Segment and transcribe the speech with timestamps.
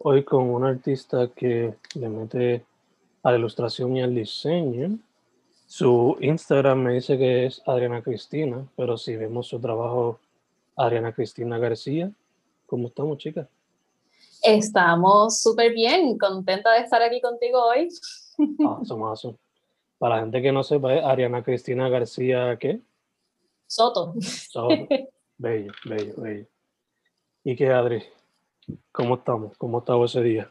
[0.00, 2.64] Hoy con un artista que le mete
[3.24, 4.96] a la ilustración y al diseño.
[5.66, 10.20] Su Instagram me dice que es Adriana Cristina, pero si vemos su trabajo,
[10.76, 12.12] Adriana Cristina García.
[12.66, 13.48] ¿Cómo estamos, chicas?
[14.44, 17.88] Estamos súper bien, contenta de estar aquí contigo hoy.
[18.64, 19.36] Awesome, awesome.
[19.98, 22.80] Para la gente que no sepa, ¿es Ariana Cristina García qué?
[23.66, 24.14] Soto.
[24.20, 24.68] Soto.
[25.38, 26.46] bello, bello, bello.
[27.42, 28.04] ¿Y qué, Adri?
[28.92, 29.56] ¿Cómo estamos?
[29.58, 30.50] ¿Cómo estaba ese día?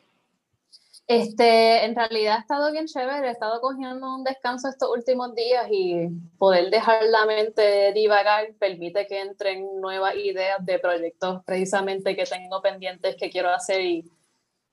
[1.07, 5.65] Este, en realidad ha estado bien chévere, he estado cogiendo un descanso estos últimos días
[5.71, 12.25] y poder dejar la mente divagar permite que entren nuevas ideas de proyectos precisamente que
[12.25, 14.11] tengo pendientes que quiero hacer y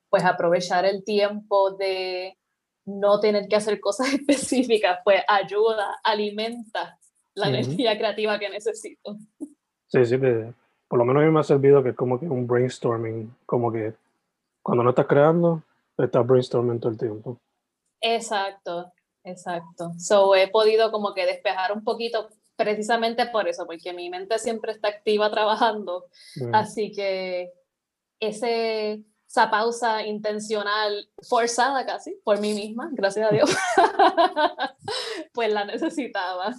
[0.08, 2.36] pues aprovechar el tiempo de
[2.84, 6.98] no tener que hacer cosas específicas, pues ayuda, alimenta
[7.34, 9.16] la energía creativa que necesito.
[9.86, 10.18] Sí, sí,
[10.88, 13.72] por lo menos a mí me ha servido que es como que un brainstorming, como
[13.72, 13.94] que
[14.62, 15.62] cuando no estás creando,
[15.98, 17.38] está brainstorming todo el tiempo.
[18.00, 18.92] Exacto,
[19.22, 19.92] exacto.
[19.98, 24.72] So he podido como que despejar un poquito precisamente por eso, porque mi mente siempre
[24.72, 26.06] está activa trabajando.
[26.52, 27.52] Así que
[28.20, 33.56] ese, esa pausa intencional, forzada casi, por mí misma, gracias a Dios,
[35.32, 36.54] pues la necesitaba.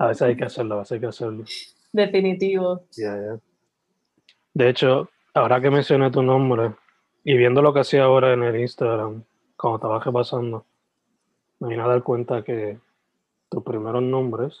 [0.00, 1.44] A veces hay que hacerlo, a veces hay que hacerlo.
[1.92, 2.84] Definitivo.
[4.54, 6.74] De hecho, ahora que mencioné tu nombre,
[7.24, 9.22] y viendo lo que hacía ahora en el Instagram,
[9.56, 10.64] cuando estaba repasando,
[11.60, 12.78] me vine a dar cuenta que
[13.48, 14.58] tus primeros nombres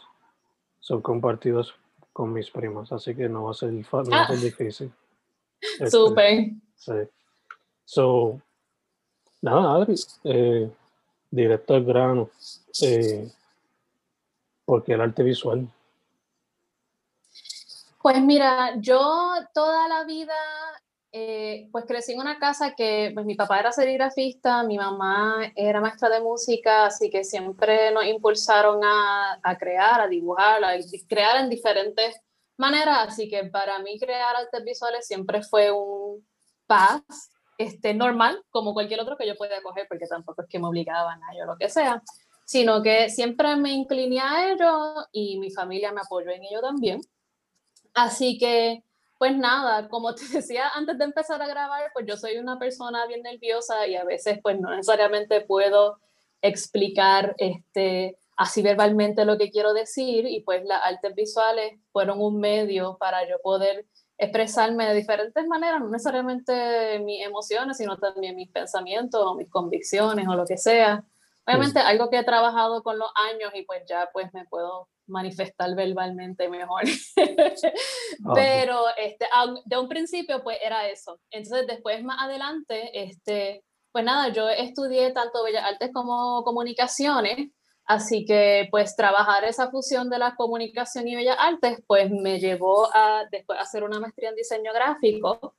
[0.78, 1.74] son compartidos
[2.12, 4.40] con mis primas, así que no va a ser, no va a ser ah.
[4.40, 4.92] difícil.
[5.74, 6.50] Este, Súper.
[6.74, 6.92] Sí.
[7.84, 8.42] So,
[9.40, 9.94] nada, Adri,
[10.24, 10.68] eh,
[11.30, 12.30] directo al grano.
[12.82, 13.30] Eh,
[14.64, 15.68] porque el arte visual?
[18.02, 20.34] Pues mira, yo toda la vida
[21.12, 25.80] eh, pues crecí en una casa que pues mi papá era serigrafista, mi mamá era
[25.80, 30.72] maestra de música, así que siempre nos impulsaron a, a crear, a dibujar, a
[31.08, 32.20] crear en diferentes
[32.56, 36.26] maneras, así que para mí crear artes visuales siempre fue un
[36.66, 37.02] paz
[37.56, 41.22] este, normal, como cualquier otro que yo podía coger, porque tampoco es que me obligaban
[41.22, 42.02] a ello, lo que sea,
[42.46, 47.00] sino que siempre me incliné a ello y mi familia me apoyó en ello también.
[47.94, 48.82] Así que
[49.22, 53.06] pues nada, como te decía antes de empezar a grabar, pues yo soy una persona
[53.06, 55.98] bien nerviosa y a veces pues no necesariamente puedo
[56.40, 62.40] explicar este, así verbalmente lo que quiero decir y pues las artes visuales fueron un
[62.40, 63.86] medio para yo poder
[64.18, 70.26] expresarme de diferentes maneras, no necesariamente mis emociones, sino también mis pensamientos o mis convicciones
[70.26, 71.04] o lo que sea.
[71.46, 75.74] Obviamente algo que he trabajado con los años y pues ya pues me puedo manifestar
[75.74, 76.82] verbalmente mejor.
[78.24, 79.26] Ah, Pero este,
[79.64, 81.18] de un principio pues era eso.
[81.30, 87.50] Entonces después más adelante, este, pues nada, yo estudié tanto Bellas Artes como comunicaciones,
[87.84, 92.88] así que pues trabajar esa fusión de la comunicación y Bellas Artes pues me llevó
[92.94, 95.56] a después hacer una maestría en diseño gráfico.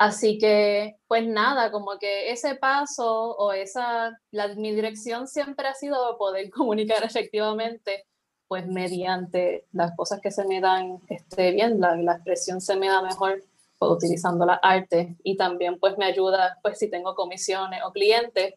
[0.00, 5.74] Así que, pues nada, como que ese paso o esa, la, mi dirección siempre ha
[5.74, 8.06] sido poder comunicar efectivamente
[8.48, 12.88] pues mediante las cosas que se me dan este, bien, la, la expresión se me
[12.88, 13.44] da mejor
[13.78, 18.54] pues, utilizando la arte y también pues me ayuda pues si tengo comisiones o clientes,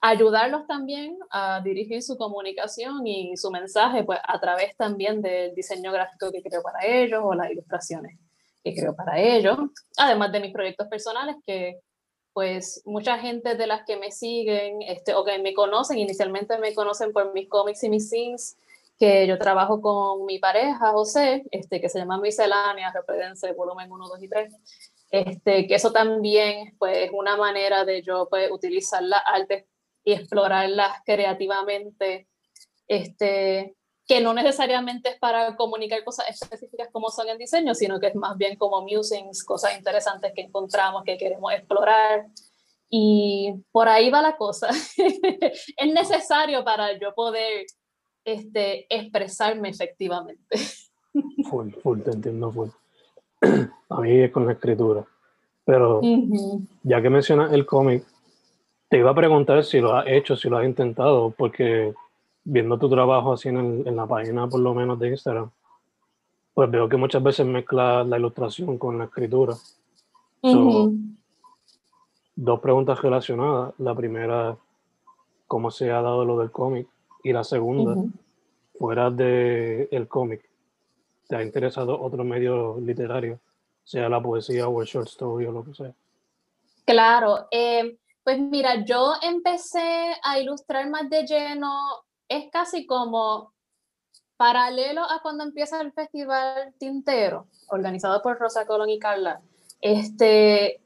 [0.00, 5.92] ayudarlos también a dirigir su comunicación y su mensaje pues, a través también del diseño
[5.92, 8.18] gráfico que creo para ellos o las ilustraciones
[8.64, 9.56] que creo para ellos,
[9.96, 11.80] además de mis proyectos personales que
[12.32, 16.72] pues mucha gente de las que me siguen este, o que me conocen, inicialmente me
[16.72, 18.56] conocen por mis cómics y mis scenes,
[18.98, 24.08] que yo trabajo con mi pareja, José, este, que se llama Miscelánea, Repredense, volumen 1,
[24.08, 24.54] 2 y 3.
[25.10, 29.64] Este, que eso también pues, es una manera de yo pues, utilizar las artes
[30.04, 32.28] y explorarlas creativamente,
[32.86, 33.74] este,
[34.08, 38.14] que no necesariamente es para comunicar cosas específicas como son en diseño, sino que es
[38.14, 42.26] más bien como musings, cosas interesantes que encontramos, que queremos explorar.
[42.88, 44.68] Y por ahí va la cosa.
[44.96, 47.66] es necesario para yo poder
[48.24, 50.56] este, expresarme efectivamente.
[51.50, 52.70] full, full, te entiendo full.
[53.90, 55.04] A mí es con la escritura.
[55.66, 56.00] Pero
[56.82, 58.02] ya que mencionas el cómic,
[58.88, 61.92] te iba a preguntar si lo has hecho, si lo has intentado, porque
[62.50, 65.50] viendo tu trabajo así en, en, la página por lo menos de Instagram,
[66.54, 69.54] pues veo que muchas veces mezclas la ilustración con la escritura.
[72.34, 73.74] dos preguntas relacionadas.
[73.78, 74.56] La primera,
[75.46, 76.88] ¿cómo se ha dado lo del cómic?
[77.22, 77.96] Y la segunda,
[78.78, 80.48] fuera del el cómic,
[81.28, 83.38] ¿te ha interesado otro medio literario?
[83.84, 85.92] Sea la poesía o el short story o lo que sea.
[86.84, 91.70] Claro, eh, pues mira, yo empecé a ilustrar más de lleno
[92.28, 93.52] es casi como
[94.36, 99.42] paralelo a cuando empieza el Festival Tintero, organizado por Rosa Colón y Carla.
[99.80, 100.80] Este,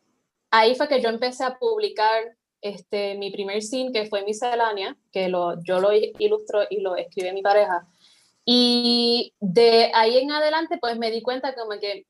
[0.50, 5.29] ahí fue que yo empecé a publicar este, mi primer scene, que fue Miscelánea, que
[5.29, 7.87] lo, yo lo ilustro y lo escribe mi pareja.
[8.44, 12.06] Y de ahí en adelante, pues me di cuenta como que,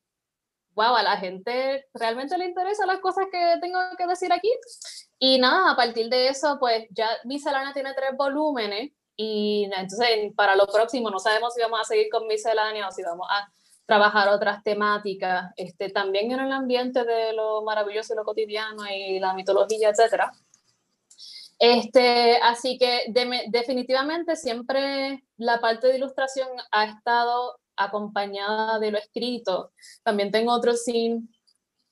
[0.75, 4.50] wow, a la gente realmente le interesan las cosas que tengo que decir aquí.
[5.19, 10.56] Y nada, a partir de eso, pues ya Miscelánea tiene tres volúmenes y entonces para
[10.56, 13.53] lo próximo no sabemos si vamos a seguir con miscelánea o si vamos a
[13.87, 19.19] trabajar otras temáticas, este, también en el ambiente de lo maravilloso y lo cotidiano y
[19.19, 20.31] la mitología, etc.
[21.59, 23.12] Este, así que
[23.49, 29.73] definitivamente siempre la parte de ilustración ha estado acompañada de lo escrito.
[30.03, 31.29] También tengo otro sin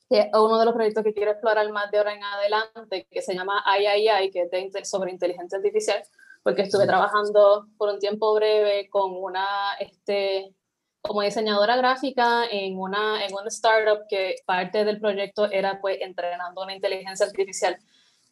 [0.08, 3.23] que es uno de los proyectos que quiero explorar más de ahora en adelante, que
[3.23, 6.02] se llama III, que es sobre inteligencia artificial,
[6.42, 10.54] porque estuve trabajando por un tiempo breve con una, este,
[11.02, 16.62] como diseñadora gráfica en una, en una startup que parte del proyecto era pues entrenando
[16.62, 17.78] una inteligencia artificial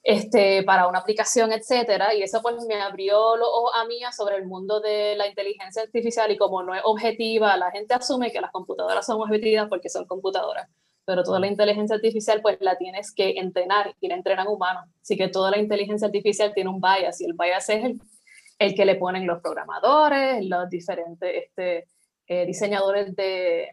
[0.02, 4.36] este, para una aplicación, etcétera, y eso pues me abrió los ojos a mí sobre
[4.36, 8.40] el mundo de la inteligencia artificial y como no es objetiva, la gente asume que
[8.40, 10.68] las computadoras son objetivas porque son computadoras
[11.08, 14.84] pero toda la inteligencia artificial pues la tienes que entrenar y la entrenan humanos.
[15.00, 18.00] Así que toda la inteligencia artificial tiene un bias y el bias es el,
[18.58, 21.86] el que le ponen los programadores, los diferentes este,
[22.26, 23.70] eh, diseñadores de,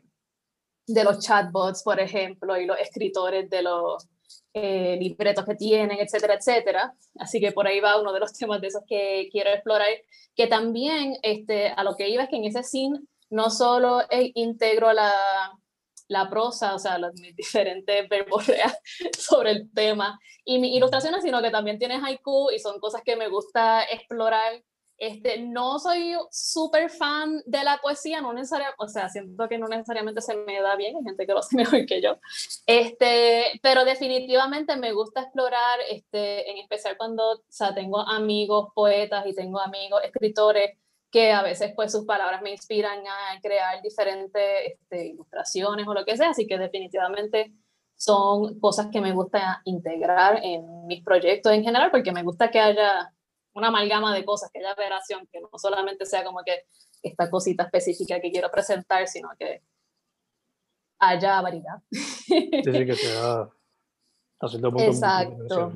[0.88, 4.08] de los chatbots, por ejemplo, y los escritores de los
[4.54, 6.94] eh, libretos que tienen, etcétera, etcétera.
[7.20, 9.90] Así que por ahí va uno de los temas de esos que quiero explorar,
[10.38, 14.94] que también este, a lo que iba es que en ese scene no solo integro
[14.94, 15.12] la,
[16.08, 18.46] la prosa, o sea, los mis diferentes verbos
[19.18, 23.16] sobre el tema y mis ilustraciones, sino que también tiene haiku y son cosas que
[23.16, 24.64] me gusta explorar.
[24.98, 29.68] Este, no soy súper fan de la poesía, no necesariamente, o sea, siento que no
[29.68, 32.18] necesariamente se me da bien, hay gente que lo hace mejor que yo,
[32.66, 39.28] este, pero definitivamente me gusta explorar, este, en especial cuando, o sea, tengo amigos poetas
[39.28, 40.78] y tengo amigos escritores
[41.16, 46.04] que a veces pues sus palabras me inspiran a crear diferentes este, ilustraciones o lo
[46.04, 47.54] que sea, así que definitivamente
[47.96, 52.60] son cosas que me gusta integrar en mis proyectos en general, porque me gusta que
[52.60, 53.14] haya
[53.54, 56.64] una amalgama de cosas, que haya variación, que no solamente sea como que
[57.02, 59.62] esta cosita específica que quiero presentar, sino que
[61.00, 61.82] haya variedad.
[61.92, 63.50] Sí, que sea
[64.80, 65.72] Exacto.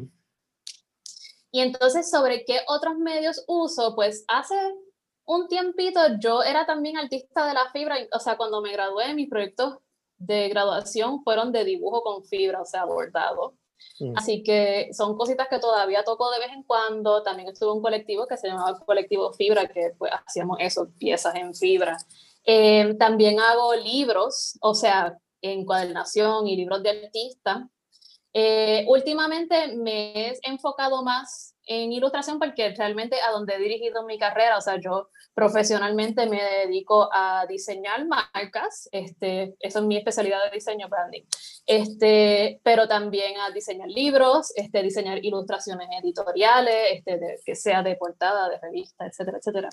[1.49, 3.95] Y entonces, ¿sobre qué otros medios uso?
[3.95, 4.55] Pues hace
[5.29, 9.29] un tiempito yo era también artista de la fibra, o sea, cuando me gradué, mis
[9.29, 9.77] proyectos
[10.17, 13.53] de graduación fueron de dibujo con fibra, o sea, bordado.
[13.99, 14.13] Mm.
[14.17, 17.21] Así que son cositas que todavía toco de vez en cuando.
[17.21, 21.35] También estuve en un colectivo que se llamaba Colectivo Fibra, que pues hacíamos eso, piezas
[21.35, 21.95] en fibra.
[22.43, 27.69] Eh, también hago libros, o sea, encuadernación y libros de artista.
[28.33, 34.17] Eh, últimamente me he enfocado más en ilustración porque realmente a donde he dirigido mi
[34.17, 40.43] carrera, o sea, yo profesionalmente me dedico a diseñar marcas, este, eso es mi especialidad
[40.45, 41.21] de diseño branding,
[41.67, 48.49] este, pero también a diseñar libros, este, diseñar ilustraciones editoriales, este, que sea de portada,
[48.49, 49.69] de revista, etcétera, etcétera.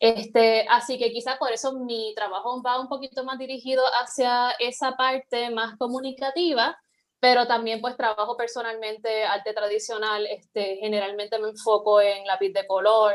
[0.00, 4.96] Este, así que quizás por eso mi trabajo va un poquito más dirigido hacia esa
[4.96, 6.78] parte más comunicativa,
[7.20, 13.14] pero también pues trabajo personalmente arte tradicional, este, generalmente me enfoco en lápiz de color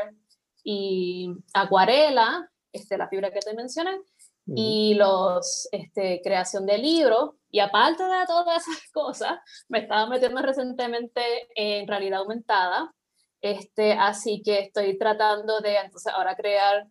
[0.62, 3.98] y acuarela, este, la fibra que te mencioné,
[4.46, 10.42] y los, este, creación de libros, y aparte de todas esas cosas, me estaba metiendo
[10.42, 11.22] recientemente
[11.54, 12.92] en realidad aumentada,
[13.40, 16.86] este, así que estoy tratando de entonces ahora crear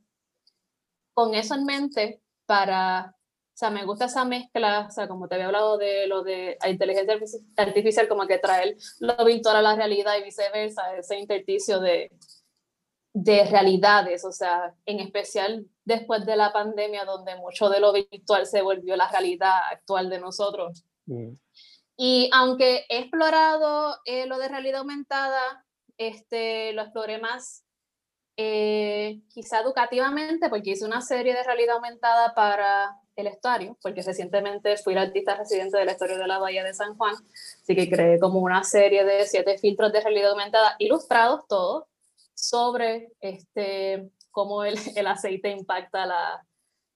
[1.14, 3.16] con eso en mente para
[3.54, 6.58] o sea, me gusta esa mezcla, o sea, como te había hablado de lo de
[6.60, 7.20] la inteligencia
[7.56, 12.12] artificial, como que traer lo virtual a la realidad y viceversa, ese intersticio de,
[13.14, 18.48] de realidades, o sea, en especial después de la pandemia, donde mucho de lo virtual
[18.48, 20.84] se volvió la realidad actual de nosotros.
[21.06, 21.34] Mm.
[21.96, 25.64] Y aunque he explorado eh, lo de realidad aumentada,
[25.98, 27.64] este, lo exploré más
[28.36, 34.78] eh, quizá educativamente, porque hice una serie de realidad aumentada para el estuario, porque recientemente
[34.78, 37.16] fui la artista residente del estuario de la Bahía de San Juan,
[37.62, 41.86] así que creé como una serie de siete filtros de realidad aumentada ilustrados todos
[42.34, 46.46] sobre este, cómo el, el aceite impacta la,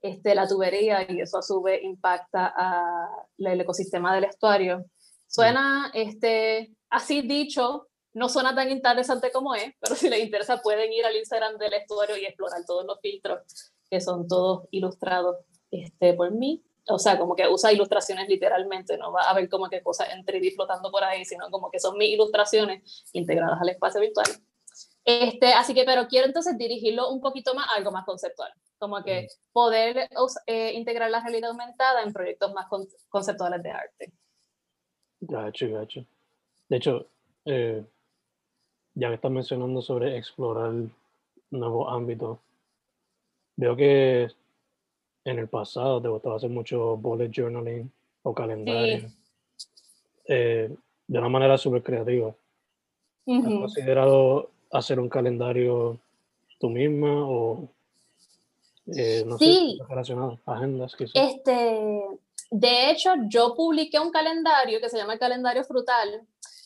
[0.02, 4.86] este, la tubería y eso a su vez impacta a, el ecosistema del estuario.
[5.28, 10.92] Suena este, así dicho, no suena tan interesante como es, pero si les interesa pueden
[10.94, 13.40] ir al Instagram del estuario y explorar todos los filtros
[13.90, 15.38] que son todos ilustrados
[15.72, 16.64] este, por mí.
[16.90, 20.26] O sea, como que usa ilustraciones literalmente, no va a ver como que cosas en
[20.26, 24.28] 3D flotando por ahí, sino como que son mis ilustraciones integradas al espacio virtual.
[25.04, 29.02] Este, así que, pero quiero entonces dirigirlo un poquito más a algo más conceptual, como
[29.04, 30.10] que poder
[30.46, 32.68] eh, integrar la realidad aumentada en proyectos más
[33.08, 34.14] conceptuales de arte.
[35.22, 36.06] Gacho, gacho.
[36.68, 37.08] De hecho,
[37.46, 37.86] eh,
[38.96, 40.74] ya que estás mencionando sobre explorar
[41.52, 42.40] nuevos ámbitos,
[43.56, 44.30] veo que
[45.32, 47.92] en el pasado te gustaba hacer mucho bullet journaling
[48.24, 49.12] o calendario
[50.26, 50.74] eh,
[51.08, 52.34] de una manera súper creativa.
[53.28, 56.00] ¿Has considerado hacer un calendario
[56.60, 57.70] tú misma o
[58.96, 59.78] eh, no sí.
[59.78, 61.12] sé, relacionado, agendas quizás?
[61.14, 62.20] Este,
[62.52, 66.22] de hecho, yo publiqué un calendario que se llama el calendario frutal.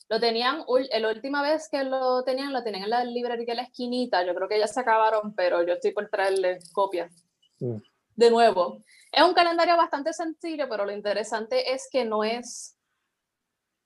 [0.08, 0.64] Lo tenían,
[1.00, 4.24] la última vez que lo tenían, lo tenían en la librería de la esquinita.
[4.26, 7.12] Yo creo que ya se acabaron, pero yo estoy por traerle copias.
[7.60, 7.78] Mm
[8.16, 12.78] de nuevo, es un calendario bastante sencillo, pero lo interesante es que no es,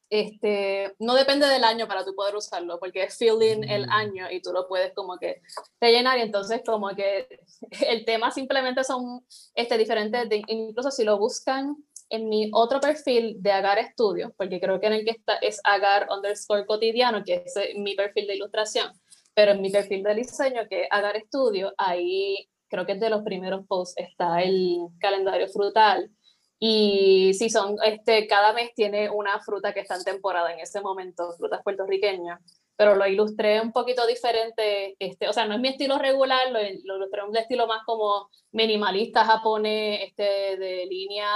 [0.10, 3.92] este, no depende del año para tú poder usarlo, porque es filling el mm.
[3.92, 5.42] año y tú lo puedes como que
[5.82, 7.28] rellenar y entonces como que
[7.88, 11.76] el tema simplemente son este, diferentes, incluso si lo buscan
[12.10, 15.60] en mi otro perfil de Agar Studio, porque creo que en el que está es
[15.64, 18.92] Agar underscore cotidiano, que es mi perfil de ilustración,
[19.34, 23.10] pero en mi perfil de diseño, que es Agar Studio, ahí creo que es de
[23.10, 26.12] los primeros posts, está el calendario frutal.
[26.60, 30.82] Y sí, son, este, cada mes tiene una fruta que está en temporada en ese
[30.82, 32.40] momento, frutas puertorriqueñas,
[32.76, 36.60] pero lo ilustré un poquito diferente, este, o sea, no es mi estilo regular, lo,
[36.60, 41.30] lo ilustré un estilo más como minimalista japonés, este, de línea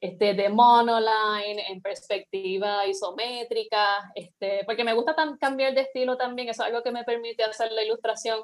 [0.00, 6.62] este, de monoline, en perspectiva isométrica, este, porque me gusta cambiar de estilo también, eso
[6.62, 8.42] es algo que me permite hacer la ilustración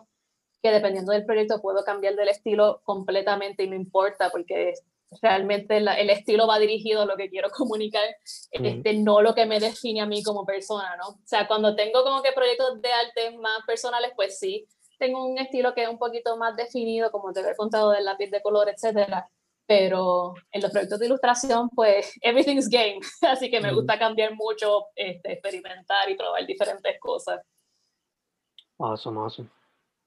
[0.62, 4.74] que dependiendo del proyecto puedo cambiar del estilo completamente y no importa porque
[5.22, 8.04] realmente el estilo va dirigido a lo que quiero comunicar,
[8.50, 11.08] este, no lo que me define a mí como persona, ¿no?
[11.08, 14.66] O sea, cuando tengo como que proyectos de arte más personales, pues sí,
[14.98, 18.30] tengo un estilo que es un poquito más definido, como te he contado del lápiz
[18.30, 19.30] de color, etcétera,
[19.66, 24.86] pero en los proyectos de ilustración, pues, everything's game, así que me gusta cambiar mucho,
[24.94, 27.40] este, experimentar y probar diferentes cosas.
[28.78, 29.48] Awesome, awesome.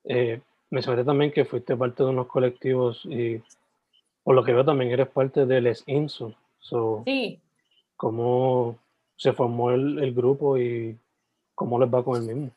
[0.04, 3.42] Eh, me sorprende también que fuiste parte de unos colectivos y
[4.24, 6.36] por lo que veo también eres parte del Les Inso.
[7.06, 7.40] sí.
[7.98, 8.80] ¿Cómo
[9.16, 10.98] se formó el, el, grupo y
[11.54, 12.52] cómo les va con el mismo?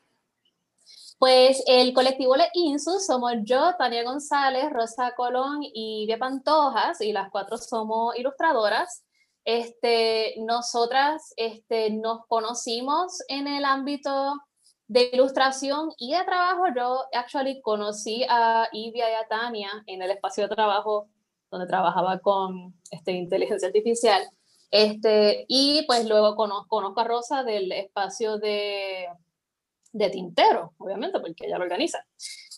[1.19, 7.13] Pues el colectivo Les Insu somos yo, Tania González, Rosa Colón y Via Pantojas, y
[7.13, 9.03] las cuatro somos ilustradoras.
[9.45, 14.41] Este, nosotras este, nos conocimos en el ámbito
[14.87, 20.11] de ilustración y de trabajo, yo actually conocí a Ivia y a Tania en el
[20.11, 21.09] espacio de trabajo
[21.49, 24.29] donde trabajaba con este, inteligencia artificial.
[24.71, 29.07] Este, y pues luego conozco, conozco a Rosa del espacio de,
[29.91, 32.05] de tintero, obviamente, porque ella lo organiza.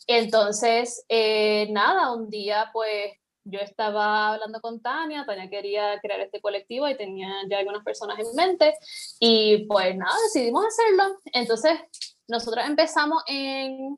[0.08, 3.12] Entonces, eh, nada, un día pues
[3.50, 8.20] yo estaba hablando con Tania, Tania quería crear este colectivo y tenía ya algunas personas
[8.20, 8.74] en mente
[9.20, 11.20] y pues nada, decidimos hacerlo.
[11.26, 11.80] Entonces,
[12.28, 13.98] nosotros empezamos en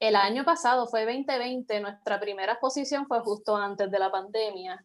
[0.00, 4.84] el año pasado, fue 2020, nuestra primera exposición fue justo antes de la pandemia.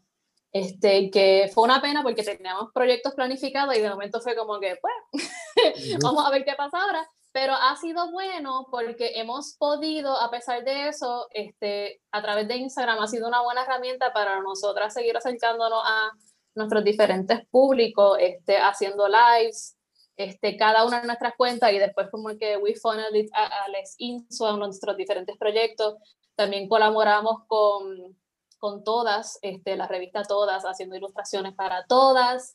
[0.51, 4.77] Este, que fue una pena porque teníamos proyectos planificados y de momento fue como que,
[4.79, 4.93] pues,
[6.03, 10.63] vamos a ver qué pasa ahora pero ha sido bueno porque hemos podido, a pesar
[10.63, 15.17] de eso, este, a través de Instagram ha sido una buena herramienta para nosotras seguir
[15.17, 16.11] acercándonos a
[16.53, 19.75] nuestros diferentes públicos, este, haciendo lives,
[20.15, 23.95] este, cada una de nuestras cuentas y después como que we funnel it a, Alex
[23.97, 25.95] Inso, a nuestros diferentes proyectos.
[26.35, 28.15] También colaboramos con,
[28.59, 32.53] con todas, este, la revista Todas, haciendo ilustraciones para todas.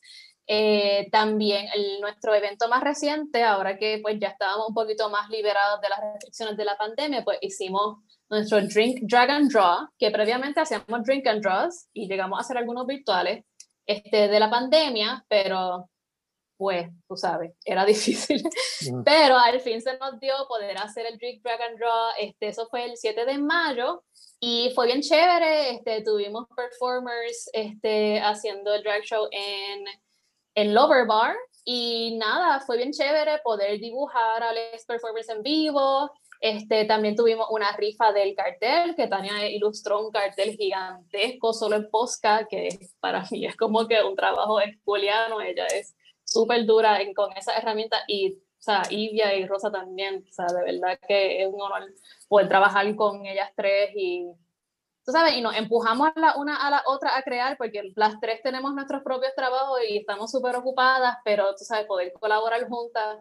[0.51, 5.29] Eh, también el, nuestro evento más reciente, ahora que pues ya estábamos un poquito más
[5.29, 7.97] liberados de las restricciones de la pandemia, pues hicimos
[8.31, 12.57] nuestro Drink, Drag and Draw, que previamente hacíamos Drink and Draws y llegamos a hacer
[12.57, 13.45] algunos virtuales
[13.85, 15.87] este, de la pandemia, pero
[16.57, 18.41] pues, tú sabes, era difícil.
[19.05, 22.67] Pero al fin se nos dio poder hacer el Drink, Drag and Draw, este, eso
[22.71, 24.03] fue el 7 de mayo,
[24.39, 29.85] y fue bien chévere, este, tuvimos performers este, haciendo el drag show en
[30.55, 31.35] en Lover Bar.
[31.65, 36.11] Y nada, fue bien chévere poder dibujar a los performers en vivo.
[36.41, 41.89] Este, también tuvimos una rifa del cartel, que Tania ilustró un cartel gigantesco solo en
[41.89, 42.69] Posca, que
[43.01, 45.41] para mí es como que un trabajo esculiano.
[45.41, 48.37] Ella es súper dura con esa herramienta y,
[48.67, 50.25] o Ivia y Rosa también.
[50.27, 51.83] O sea, de verdad que es un honor
[52.29, 54.25] poder trabajar con ellas tres y
[55.11, 58.73] sabes, y nos empujamos la una a la otra a crear, porque las tres tenemos
[58.73, 63.19] nuestros propios trabajos y estamos súper ocupadas, pero tú sabes, poder colaborar juntas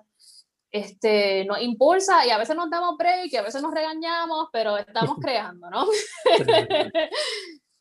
[0.71, 4.77] este, nos impulsa y a veces nos damos break y a veces nos regañamos, pero
[4.77, 5.87] estamos creando, ¿no?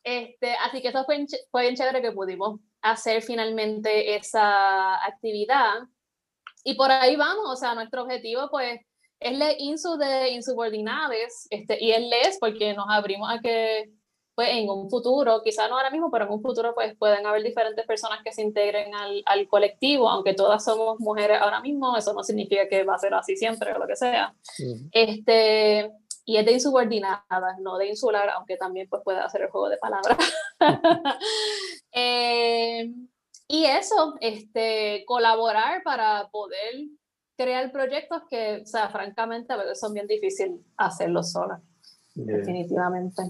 [0.03, 5.73] este, así que eso fue, fue bien chévere que pudimos hacer finalmente esa actividad.
[6.63, 8.79] Y por ahí vamos, o sea, nuestro objetivo pues
[9.19, 13.89] es le insu de insubordinades, este, y es les porque nos abrimos a que
[14.37, 17.41] pues en un futuro, quizá no ahora mismo, pero en un futuro pues pueden haber
[17.41, 22.13] diferentes personas que se integren al, al, colectivo, aunque todas somos mujeres ahora mismo, eso
[22.13, 24.35] no significa que va a ser así siempre o lo que sea.
[24.91, 25.91] Este,
[26.23, 29.77] y es de insubordinadas, no de insular, aunque también pues puede hacer el juego de
[29.77, 30.15] palabras.
[31.91, 32.93] eh,
[33.47, 36.75] y eso, este, colaborar para poder
[37.35, 41.59] crear proyectos que, o sea, francamente a veces son bien difíciles hacerlo sola,
[42.13, 43.23] definitivamente.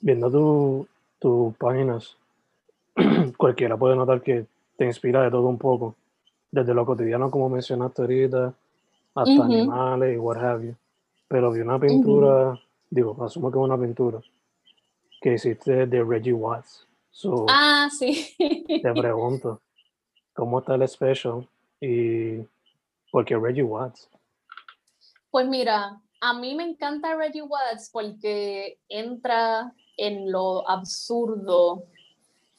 [0.00, 0.86] Viendo tus
[1.18, 2.16] tu páginas,
[3.36, 5.96] cualquiera puede notar que te inspira de todo un poco,
[6.50, 8.54] desde lo cotidiano como mencionaste ahorita,
[9.14, 10.74] hasta animales y what have you.
[11.26, 14.20] Pero vi una pintura, digo, asumo que es una pintura,
[15.20, 16.86] que hiciste de Reggie Watts.
[17.48, 18.34] ah, sí.
[18.38, 19.60] Te pregunto,
[20.32, 21.46] ¿cómo está el special?
[21.80, 22.38] Y
[23.10, 24.08] por qué Reggie Watts.
[25.30, 31.84] Pues mira, a mí me encanta Reggie Watts porque entra en lo absurdo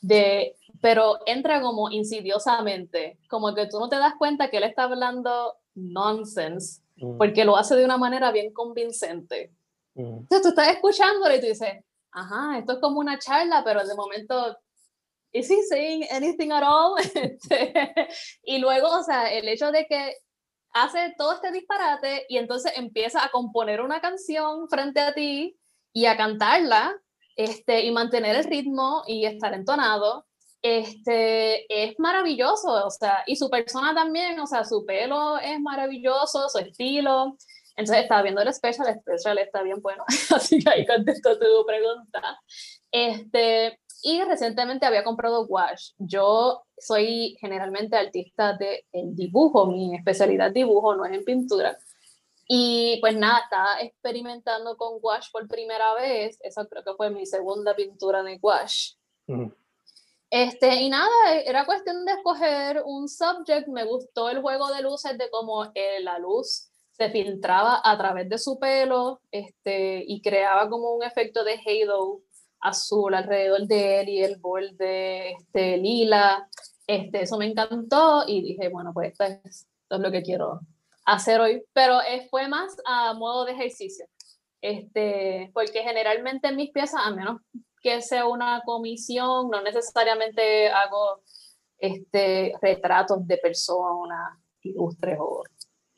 [0.01, 4.83] de, pero entra como insidiosamente, como que tú no te das cuenta que él está
[4.83, 7.17] hablando nonsense, mm.
[7.17, 9.51] porque lo hace de una manera bien convincente.
[9.95, 10.19] Mm.
[10.19, 13.95] Entonces tú estás escuchándolo y tú dices, ajá, esto es como una charla, pero de
[13.95, 14.57] momento,
[15.31, 16.95] ¿is he saying anything at all?
[17.15, 17.73] Este,
[18.43, 20.15] y luego, o sea, el hecho de que
[20.73, 25.57] hace todo este disparate y entonces empieza a componer una canción frente a ti
[25.93, 26.95] y a cantarla
[27.35, 30.25] este, y mantener el ritmo y estar entonado.
[30.61, 36.49] Este, es maravilloso, o sea, y su persona también, o sea, su pelo es maravilloso,
[36.49, 37.37] su estilo.
[37.77, 40.03] Entonces estaba viendo el special, el special está bien bueno,
[40.35, 42.39] así que ahí contesto tu pregunta.
[42.91, 45.91] Este, y recientemente había comprado wash.
[45.97, 51.77] Yo soy generalmente artista de el dibujo, mi especialidad dibujo, no es en pintura.
[52.47, 56.39] Y pues nada, estaba experimentando con wash por primera vez.
[56.41, 58.93] Esa creo que fue mi segunda pintura de wash.
[60.31, 63.67] Este, y nada, era cuestión de escoger un subject.
[63.67, 68.27] Me gustó el juego de luces de cómo eh, la luz se filtraba a través
[68.27, 72.21] de su pelo este, y creaba como un efecto de halo
[72.61, 76.47] azul alrededor de él y el borde este, lila.
[76.87, 80.59] Este, eso me encantó y dije, bueno, pues esto es, lo que quiero
[81.05, 84.05] hacer hoy, pero eh, fue más a modo de ejercicio,
[84.61, 87.41] este, porque generalmente en mis piezas, a menos
[87.81, 91.21] que sea una comisión, no necesariamente hago
[91.79, 95.43] este, retratos de personas ilustres o,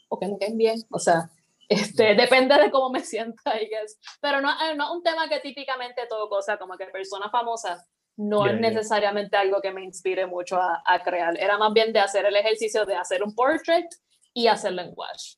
[0.07, 0.79] o que me queden bien.
[0.89, 1.29] O sea,
[1.71, 3.99] este, depende de cómo me sienta, I guess.
[4.21, 7.85] Pero no, eh, no es un tema que típicamente todo cosa como que persona famosa
[8.17, 11.39] no es necesariamente algo que me inspire mucho a, a, crear.
[11.39, 13.87] Era más bien de hacer el ejercicio de hacer un portrait
[14.33, 15.35] y hacerlo en wash.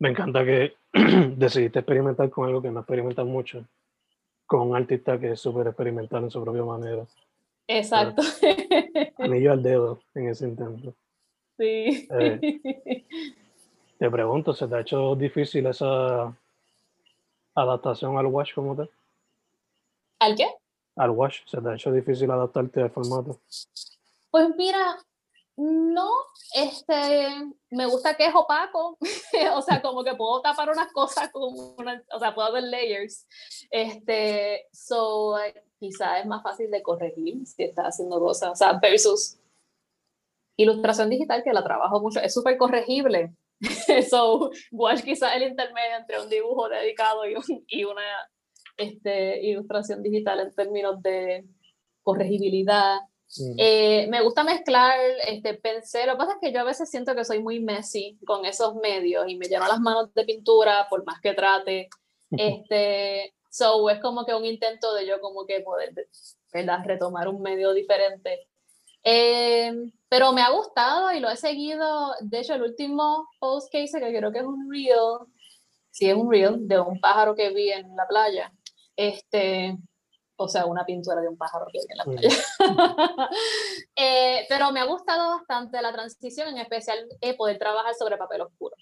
[0.00, 0.74] Me encanta que
[1.36, 3.64] decidiste experimentar con algo que no experimentas mucho,
[4.44, 7.06] con un artista que es súper experimental en su propia manera.
[7.68, 8.22] Exacto.
[9.18, 10.94] Anillo al dedo en ese intento.
[11.56, 12.08] Sí.
[12.10, 12.60] Eh,
[13.98, 16.32] te pregunto, ¿se te ha hecho difícil esa
[17.54, 18.90] adaptación al wash como tal?
[20.20, 20.46] ¿Al qué?
[20.96, 23.40] Al wash, ¿se te ha hecho difícil adaptarte al formato?
[24.30, 24.96] Pues mira,
[25.56, 26.10] no,
[26.54, 27.28] este,
[27.70, 28.96] me gusta que es opaco,
[29.54, 33.26] o sea, como que puedo tapar unas cosas con una, o sea, puedo hacer layers,
[33.70, 35.36] este, so,
[35.80, 39.38] quizá es más fácil de corregir si estás haciendo cosas, o sea, versus
[40.56, 43.32] ilustración digital, que la trabajo mucho, es súper corregible,
[44.10, 47.34] so, wash quizá el intermedio entre un dibujo dedicado y,
[47.68, 48.02] y una
[48.76, 51.44] este, ilustración digital en términos de
[52.02, 52.98] corregibilidad,
[53.58, 57.14] eh, me gusta mezclar, este, pensé, lo que pasa es que yo a veces siento
[57.14, 61.04] que soy muy messy con esos medios y me lleno las manos de pintura por
[61.04, 61.88] más que trate.
[62.30, 65.92] Este, so es como que un intento de yo como que poder,
[66.52, 66.78] ¿verdad?
[66.84, 68.48] Retomar un medio diferente.
[69.04, 69.72] Eh,
[70.08, 72.14] pero me ha gustado y lo he seguido.
[72.20, 75.26] De hecho, el último post que hice, que creo que es un reel,
[75.90, 78.52] sí es un reel, de un pájaro que vi en la playa.
[78.96, 79.76] Este,
[80.36, 83.30] o sea, una pintura de un pájaro que viene en la playa.
[84.00, 88.42] Eh, pero me ha gustado bastante la transición, en especial eh, poder trabajar sobre papel
[88.42, 88.76] oscuro,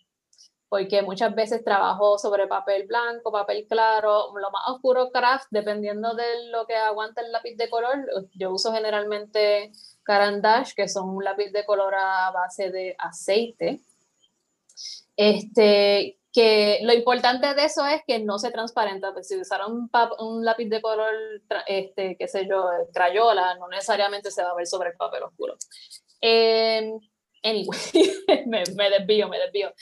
[0.69, 6.51] porque muchas veces trabajo sobre papel blanco, papel claro, lo más oscuro craft, dependiendo de
[6.51, 7.97] lo que aguanta el lápiz de color.
[8.35, 9.73] Yo uso generalmente
[10.07, 13.81] Caran d'Ache, que son un lápiz de color a base de aceite.
[15.17, 20.45] Este, que lo importante de eso es que no se transparenta, pues si usaron un,
[20.45, 21.13] lápiz de color,
[21.67, 25.57] este, qué sé yo, crayola, no necesariamente se va a ver sobre el papel oscuro.
[26.21, 26.93] Eh,
[27.43, 27.79] anyway,
[28.47, 29.73] me, me, desvío, me desvío.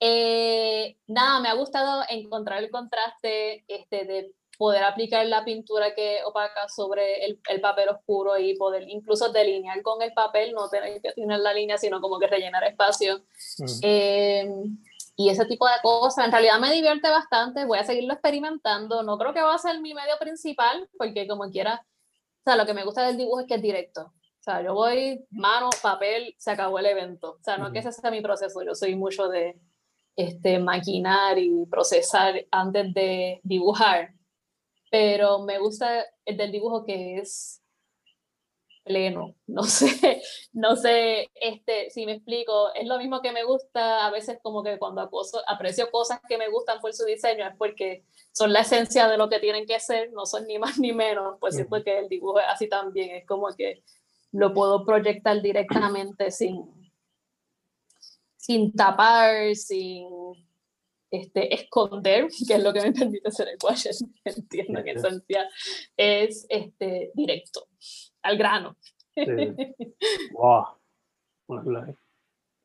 [0.00, 6.18] Eh, nada, me ha gustado encontrar el contraste este, de poder aplicar la pintura que
[6.22, 11.00] opaca sobre el, el, papel oscuro y poder incluso delinear con el papel, no tener
[11.00, 13.22] que tener la línea, sino como que rellenar espacio.
[13.56, 13.64] Mm.
[13.80, 14.52] Eh,
[15.16, 16.26] y ese tipo de cosas.
[16.26, 19.02] En realidad me divierte bastante, voy a seguirlo experimentando.
[19.02, 22.66] No creo que va a ser mi medio principal, porque como quiera, o sea, lo
[22.66, 24.12] que me gusta del dibujo es que es directo.
[24.12, 27.38] O sea, yo voy mano, papel, se acabó el evento.
[27.40, 29.58] O sea, no es que ese sea mi proceso, yo soy mucho de
[30.16, 34.19] este, maquinar y procesar antes de dibujar.
[34.90, 37.60] Pero me gusta el del dibujo que es
[38.84, 40.22] pleno, no sé,
[40.52, 44.62] no sé, este, si me explico, es lo mismo que me gusta, a veces como
[44.62, 48.60] que cuando acoso, aprecio cosas que me gustan por su diseño es porque son la
[48.60, 51.66] esencia de lo que tienen que ser, no son ni más ni menos, pues es
[51.66, 53.82] porque el dibujo es así también, es como que
[54.32, 56.92] lo puedo proyectar directamente sin,
[58.36, 60.08] sin tapar, sin
[61.10, 63.86] este, esconder, que es lo que me permite hacer el wash,
[64.24, 65.48] entiendo que en esencia
[65.96, 67.66] es este, directo
[68.22, 68.76] al grano.
[70.32, 70.66] Wow.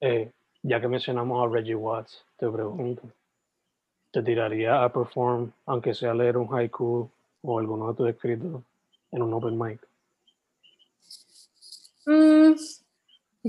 [0.01, 0.29] Eh,
[0.61, 3.01] ya que mencionamos a Reggie Watts, te pregunto,
[4.11, 7.09] ¿te tiraría a perform, aunque sea leer un haiku
[7.41, 8.61] o alguno de tus escritos,
[9.11, 9.79] en un open mic?
[12.05, 12.53] Mm,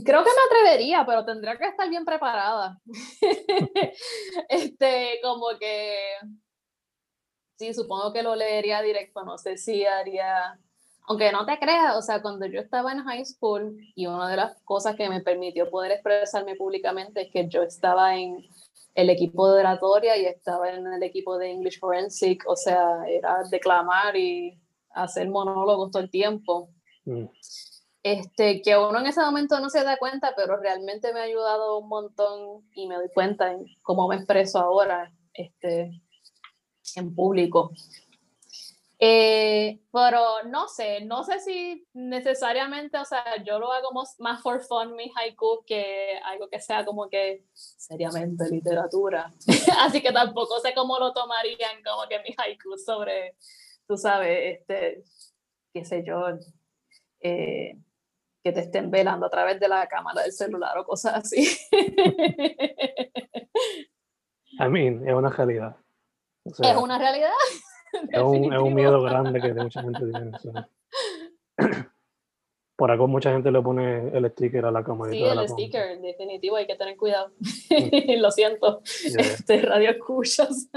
[0.05, 2.81] creo que me atrevería, pero tendría que estar bien preparada.
[4.49, 5.97] este, como que,
[7.59, 10.59] sí, supongo que lo leería directo, no sé si haría
[11.09, 14.37] aunque no te creas, o sea, cuando yo estaba en high school y una de
[14.37, 18.45] las cosas que me permitió poder expresarme públicamente es que yo estaba en
[18.95, 23.43] el equipo de oratoria y estaba en el equipo de English Forensic, o sea, era
[23.51, 24.59] declamar y
[24.91, 26.71] hacer monólogos todo el tiempo.
[27.05, 27.27] Mm.
[28.07, 31.79] Este, que uno en ese momento no se da cuenta, pero realmente me ha ayudado
[31.79, 35.91] un montón y me doy cuenta en cómo me expreso ahora este,
[36.95, 37.73] en público.
[39.01, 44.61] Eh, pero no sé, no sé si necesariamente, o sea, yo lo hago más for
[44.61, 49.35] fun mi haiku que algo que sea como que seriamente literatura.
[49.81, 53.35] Así que tampoco sé cómo lo tomarían como que mi haiku sobre,
[53.89, 55.03] tú sabes, este,
[55.73, 56.23] qué sé yo,
[57.21, 57.77] eh,
[58.47, 61.59] que te estén velando a través de la cámara del celular o cosas así.
[64.61, 65.75] I mean, es una realidad.
[66.45, 67.33] es una realidad.
[68.09, 70.31] es, un, es un, miedo grande que mucha gente tiene.
[70.31, 70.69] Por
[72.77, 75.11] por algo mucha gente le pone el sticker a la cámara.
[75.11, 77.33] Sí, el sticker, definitivo, hay que tener cuidado.
[77.41, 78.21] Mm.
[78.21, 80.71] Lo siento, este, radio escuchas.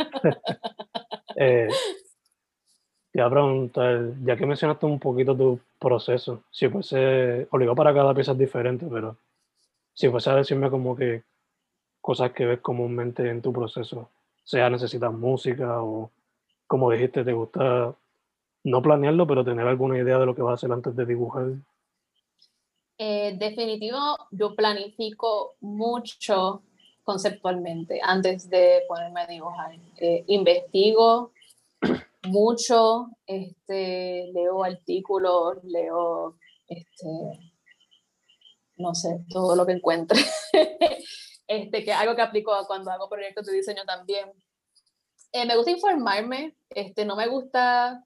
[1.35, 1.67] eh,
[3.11, 7.93] te voy a preguntar, ya que mencionaste un poquito tu proceso, si fuese, obligado para
[7.93, 9.17] cada pieza es diferente, pero
[9.93, 11.23] si fuese a decirme como que
[12.01, 14.09] cosas que ves comúnmente en tu proceso,
[14.43, 16.11] sea necesitas música o
[16.67, 17.95] como dijiste, te gusta
[18.63, 21.47] no planearlo, pero tener alguna idea de lo que vas a hacer antes de dibujar.
[22.97, 23.97] Eh, definitivo,
[24.29, 26.61] yo planifico mucho
[27.03, 29.75] conceptualmente antes de ponerme a dibujar.
[29.97, 31.31] Eh, investigo
[32.23, 37.07] mucho, este, leo artículos, leo, este,
[38.77, 40.19] no sé, todo lo que encuentre.
[41.47, 44.31] este, que algo que aplico cuando hago proyectos de diseño también.
[45.31, 48.03] Eh, me gusta informarme, este, no me gusta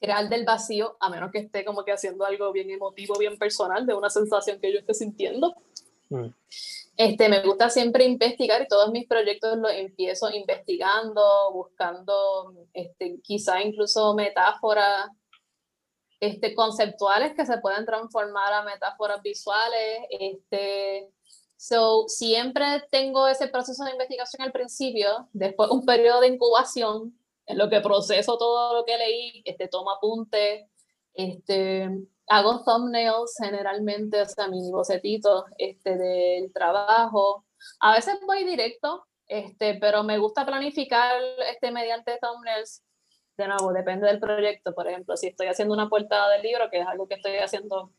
[0.00, 3.86] crear del vacío, a menos que esté como que haciendo algo bien emotivo, bien personal,
[3.86, 5.54] de una sensación que yo esté sintiendo.
[6.10, 6.34] Mm.
[6.96, 13.62] Este, me gusta siempre investigar y todos mis proyectos los empiezo investigando, buscando este, quizá
[13.62, 15.08] incluso metáforas
[16.20, 20.00] este, conceptuales que se pueden transformar a metáforas visuales.
[20.10, 21.08] Este,
[21.56, 27.56] so, siempre tengo ese proceso de investigación al principio, después un periodo de incubación en
[27.56, 30.66] lo que proceso todo lo que leí, este, tomo apuntes,
[31.14, 31.88] este,
[32.30, 37.44] hago thumbnails generalmente, o sea, mini bocetitos este, del trabajo.
[37.80, 42.84] A veces voy directo, este, pero me gusta planificar este, mediante thumbnails.
[43.36, 44.72] De nuevo, depende del proyecto.
[44.74, 47.92] Por ejemplo, si estoy haciendo una portada del libro, que es algo que estoy haciendo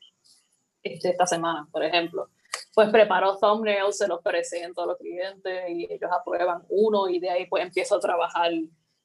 [0.82, 2.30] este, esta semana, por ejemplo,
[2.74, 7.32] pues preparo thumbnails, se los presento a los clientes y ellos aprueban uno y de
[7.32, 8.52] ahí pues empiezo a trabajar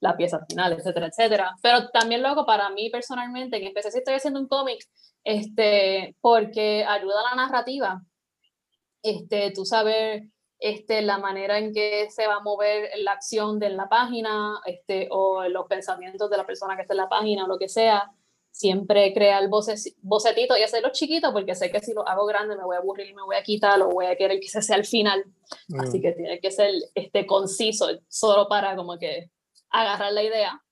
[0.01, 1.57] la pieza final, etcétera, etcétera.
[1.63, 4.85] Pero también lo hago para mí personalmente, en especial si estoy haciendo un cómic,
[5.25, 8.03] este, porque ayuda a la narrativa.
[9.03, 10.25] Este, tú sabes
[10.59, 15.09] este, la manera en que se va a mover la acción de la página este,
[15.11, 18.11] o los pensamientos de la persona que está en la página o lo que sea.
[18.51, 22.65] Siempre crea el bocetito y hacerlo chiquito porque sé que si lo hago grande me
[22.65, 24.87] voy a aburrir, me voy a quitar, lo voy a querer que se sea al
[24.87, 25.25] final.
[25.79, 26.03] Así mm.
[26.03, 29.31] que tiene que ser este, conciso, solo para como que
[29.81, 30.63] agarrar la idea.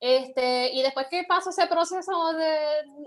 [0.00, 2.56] Este, y después que pasa ese proceso de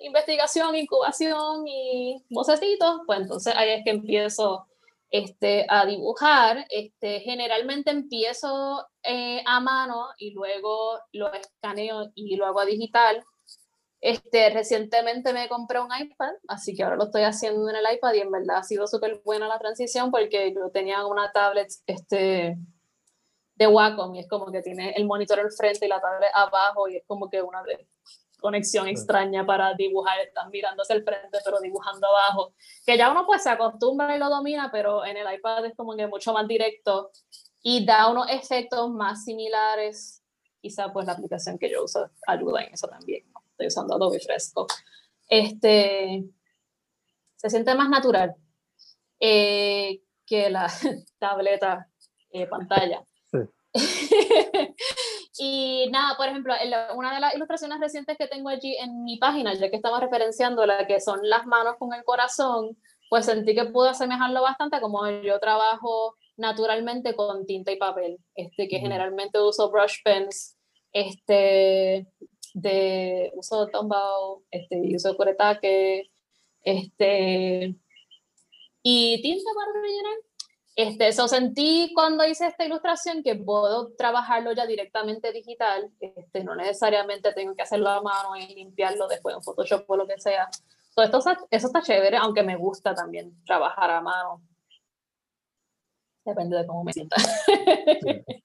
[0.02, 4.66] investigación, incubación y vocecitos, pues entonces ahí es que empiezo
[5.10, 6.66] este, a dibujar.
[6.70, 13.26] Este, generalmente empiezo eh, a mano y luego lo escaneo y lo hago a digital.
[14.00, 18.14] Este, recientemente me compré un iPad, así que ahora lo estoy haciendo en el iPad
[18.14, 22.56] y en verdad ha sido súper buena la transición porque yo tenía una tablet este,
[23.56, 26.88] de Wacom y es como que tiene el monitor al frente y la tablet abajo
[26.88, 27.64] y es como que una
[28.40, 32.54] conexión extraña para dibujar, están mirando hacia el frente pero dibujando abajo,
[32.86, 35.96] que ya uno pues se acostumbra y lo domina, pero en el iPad es como
[35.96, 37.12] que mucho más directo
[37.62, 40.22] y da unos efectos más similares,
[40.62, 44.68] quizá pues la aplicación que yo uso ayuda en eso también, estoy usando Adobe Fresco.
[45.28, 46.24] Este,
[47.36, 48.36] se siente más natural
[49.20, 50.72] eh, que la
[51.20, 51.90] tableta
[52.32, 53.04] eh, pantalla.
[55.38, 56.54] y nada, por ejemplo,
[56.96, 60.66] una de las ilustraciones recientes que tengo allí en mi página, ya que estamos referenciando
[60.66, 62.78] la que son las manos con el corazón,
[63.10, 68.68] pues sentí que pude asemejarlo bastante como yo trabajo naturalmente con tinta y papel, este,
[68.68, 70.58] que generalmente uso brush pens,
[70.92, 72.08] este,
[72.54, 76.12] de uso Tombow, este, uso curetaque,
[76.62, 77.76] este,
[78.82, 80.18] y tinta para rellenar
[80.76, 86.54] este, eso sentí cuando hice esta ilustración que puedo trabajarlo ya directamente digital, este, no
[86.54, 90.50] necesariamente tengo que hacerlo a mano y limpiarlo después en Photoshop o lo que sea.
[90.94, 94.42] Todo esto, eso está chévere, aunque me gusta también trabajar a mano.
[96.26, 97.16] Depende de cómo me sienta.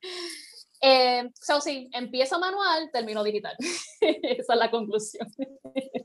[0.83, 3.57] eh, so, sí, empiezo manual, termino digital.
[4.01, 5.29] Esa es la conclusión.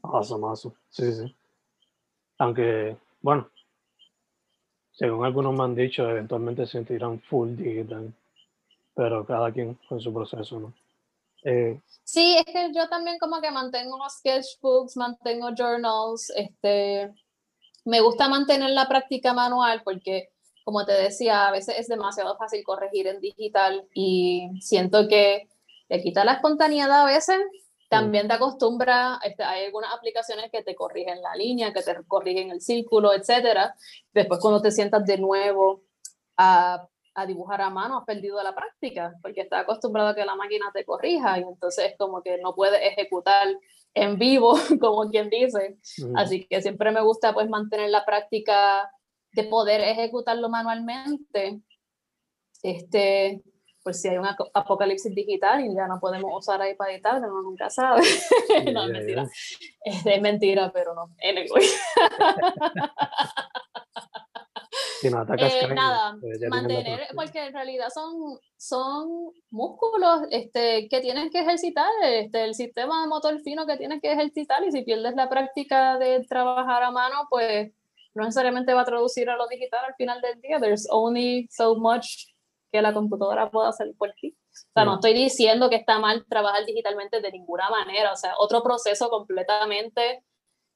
[0.01, 0.75] Awesome, awesome.
[0.89, 1.35] Sí, sí.
[2.39, 3.51] Aunque, bueno,
[4.95, 8.13] según algunos me han dicho, eventualmente se sentirán full digital,
[8.93, 10.73] pero cada quien con su proceso, ¿no?
[11.43, 17.13] Eh, sí, es que yo también como que mantengo sketchbooks, mantengo journals, este,
[17.83, 20.29] me gusta mantener la práctica manual porque,
[20.63, 25.49] como te decía, a veces es demasiado fácil corregir en digital y siento que
[25.87, 27.37] te quita la espontaneidad a veces
[27.99, 32.51] también te acostumbra, este, hay algunas aplicaciones que te corrigen la línea, que te corrigen
[32.51, 33.75] el círculo, etcétera.
[34.13, 35.83] Después cuando te sientas de nuevo
[36.37, 40.35] a, a, dibujar a mano, has perdido la práctica, porque estás acostumbrado a que la
[40.35, 43.47] máquina te corrija y entonces como que no puedes ejecutar
[43.93, 45.77] en vivo, como quien dice.
[46.15, 48.91] Así que siempre me gusta pues mantener la práctica
[49.31, 51.61] de poder ejecutarlo manualmente.
[52.61, 53.43] Este,
[53.85, 57.43] pues si hay un apocalipsis digital y ya no podemos usar ahí para editar, uno
[57.43, 58.01] nunca sabe.
[58.73, 59.27] no, es mentira.
[59.83, 61.11] Es, mentira, pero no.
[61.21, 61.63] Anyway.
[65.03, 71.91] eh, nada, pues mantener, porque en realidad son, son músculos este, que tienes que ejercitar,
[72.05, 75.99] este, el sistema de motor fino que tienes que ejercitar y si pierdes la práctica
[75.99, 77.71] de trabajar a mano, pues
[78.15, 80.57] no necesariamente va a traducir a lo digital al final del día.
[80.59, 82.34] There's only so much
[82.75, 84.35] que la computadora pueda hacer por ti.
[84.51, 88.33] O sea, no estoy diciendo que está mal trabajar digitalmente de ninguna manera, o sea,
[88.37, 90.23] otro proceso completamente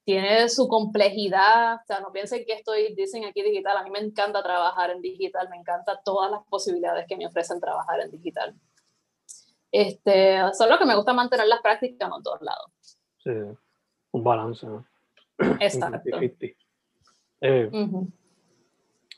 [0.04, 3.98] tiene su complejidad, o sea, no piensen que estoy, dicen aquí digital, a mí me
[3.98, 8.54] encanta trabajar en digital, me encanta todas las posibilidades que me ofrecen trabajar en digital.
[9.70, 12.98] Este, solo que me gusta mantener las prácticas en todos lados.
[13.18, 13.30] Sí,
[14.12, 14.86] un balance, ¿no?
[15.60, 16.18] Exacto.
[17.42, 17.70] Eh,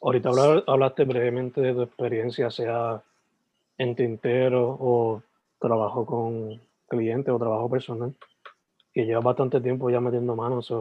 [0.05, 0.31] Ahorita
[0.67, 3.01] hablaste brevemente de tu experiencia, sea
[3.79, 5.23] en tintero o
[5.61, 8.13] trabajo con clientes o trabajo personal,
[8.93, 10.73] que llevas bastante tiempo ya metiendo manos.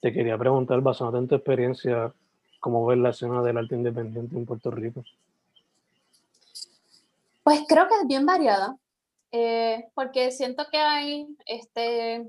[0.00, 2.14] te quería preguntar, basado en tu experiencia,
[2.60, 5.04] ¿cómo ves la escena del arte independiente en Puerto Rico?
[7.42, 8.76] Pues creo que es bien variada,
[9.32, 12.28] eh, porque siento que hay, este,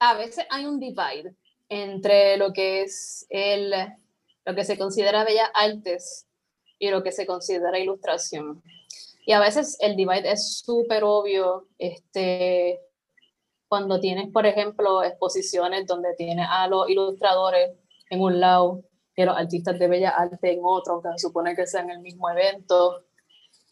[0.00, 1.36] a veces hay un divide
[1.68, 3.72] entre lo que es el,
[4.44, 6.26] lo que se considera bellas artes
[6.78, 8.62] y lo que se considera ilustración.
[9.26, 12.80] Y a veces el divide es súper obvio, este,
[13.68, 17.70] cuando tienes, por ejemplo, exposiciones donde tienes a los ilustradores
[18.10, 18.84] en un lado
[19.16, 22.00] y a los artistas de bella arte en otro, aunque se supone que sean el
[22.00, 23.04] mismo evento.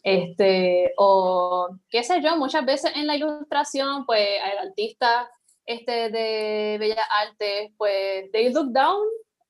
[0.01, 5.29] Este, o qué sé yo, muchas veces en la ilustración, pues el artista
[5.65, 9.05] este, de Bellas Artes, pues they look down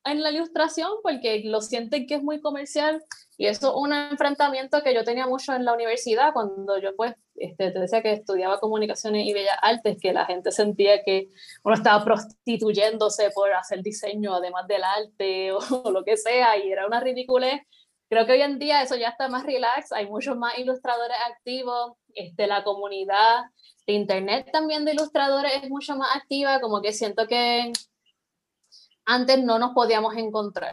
[0.05, 3.01] en la ilustración porque lo sienten que es muy comercial
[3.37, 7.15] y eso es un enfrentamiento que yo tenía mucho en la universidad cuando yo pues
[7.35, 11.29] este, te decía que estudiaba comunicaciones y bellas artes, que la gente sentía que
[11.63, 16.71] uno estaba prostituyéndose por hacer diseño además del arte o, o lo que sea y
[16.71, 17.61] era una ridiculez.
[18.09, 21.93] Creo que hoy en día eso ya está más relax, hay muchos más ilustradores activos,
[22.15, 23.43] este, la comunidad
[23.85, 27.71] de internet también de ilustradores es mucho más activa, como que siento que
[29.05, 30.71] antes no nos podíamos encontrar.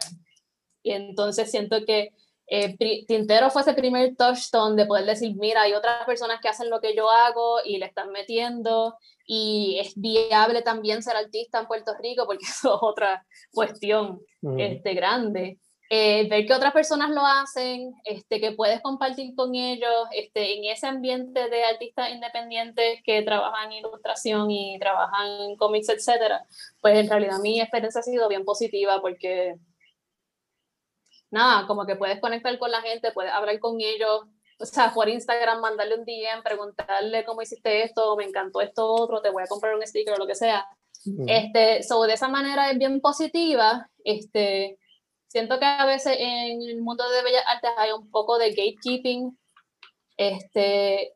[0.83, 2.13] Y entonces siento que
[2.53, 2.75] eh,
[3.07, 6.81] Tintero fue ese primer touchstone de poder decir, mira, hay otras personas que hacen lo
[6.81, 11.93] que yo hago y le están metiendo y es viable también ser artista en Puerto
[12.03, 14.19] Rico porque eso es otra cuestión
[14.57, 15.60] este, grande.
[15.93, 20.63] Eh, ver que otras personas lo hacen, este, que puedes compartir con ellos este, en
[20.63, 26.45] ese ambiente de artistas independientes que trabajan en ilustración y trabajan en cómics, etcétera,
[26.79, 29.55] pues en realidad mi experiencia ha sido bien positiva porque
[31.29, 34.21] nada, como que puedes conectar con la gente, puedes hablar con ellos,
[34.59, 39.21] o sea, por Instagram, mandarle un DM, preguntarle cómo hiciste esto, me encantó esto otro,
[39.21, 40.65] te voy a comprar un sticker o lo que sea.
[41.27, 44.77] Este, so, de esa manera es bien positiva, este,
[45.31, 49.39] siento que a veces en el mundo de bellas artes hay un poco de gatekeeping,
[50.17, 51.13] este,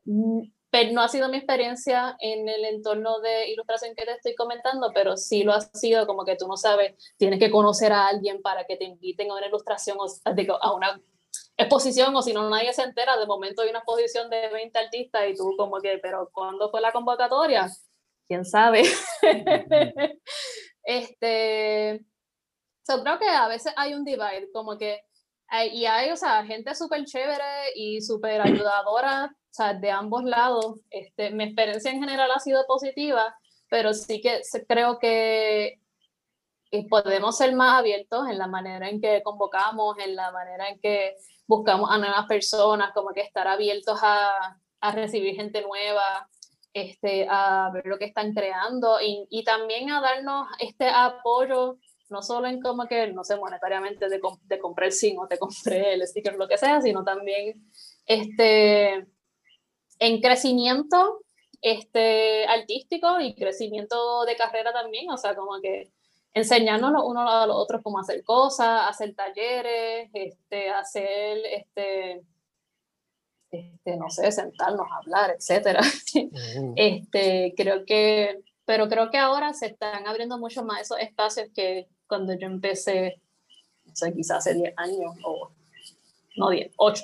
[0.71, 4.91] pero no ha sido mi experiencia en el entorno de ilustración que te estoy comentando,
[4.93, 8.41] pero sí lo ha sido como que tú no sabes, tienes que conocer a alguien
[8.41, 10.05] para que te inviten a una ilustración o
[10.61, 11.01] a una
[11.57, 15.23] exposición o si no nadie se entera, de momento hay una exposición de 20 artistas
[15.27, 17.69] y tú como que, pero ¿cuándo fue la convocatoria?
[18.27, 18.83] ¿Quién sabe?
[20.85, 22.05] este,
[22.85, 25.01] So, creo que a veces hay un divide, como que
[25.47, 30.23] hay, y hay, o sea, gente súper chévere y súper ayudadora, o sea, de ambos
[30.23, 30.81] lados.
[30.91, 33.35] Este, mi experiencia en general ha sido positiva,
[33.69, 35.79] pero sí que creo que
[36.89, 41.15] podemos ser más abiertos en la manera en que convocamos, en la manera en que
[41.47, 46.29] buscamos a nuevas personas, como que estar abiertos a, a recibir gente nueva,
[46.73, 51.77] este, a ver lo que están creando y, y también a darnos este apoyo
[52.09, 55.37] no solo en como que, no sé, monetariamente de, de comprar el sim o te
[55.37, 57.69] compré el sticker, lo que sea, sino también
[58.05, 59.05] este,
[59.99, 61.21] en crecimiento
[61.61, 65.91] este, artístico y crecimiento de carrera también, o sea, como que
[66.33, 72.21] enseñarnos los unos a los otros cómo hacer cosas, hacer talleres, este, hacer, este,
[73.49, 75.81] este, no sé, sentarnos a hablar, etcétera.
[76.75, 81.87] este, creo que, pero creo que ahora se están abriendo mucho más esos espacios que
[82.07, 83.21] cuando yo empecé,
[83.85, 85.51] no sé, quizás hace 10 años o
[86.37, 87.03] no 10, 8,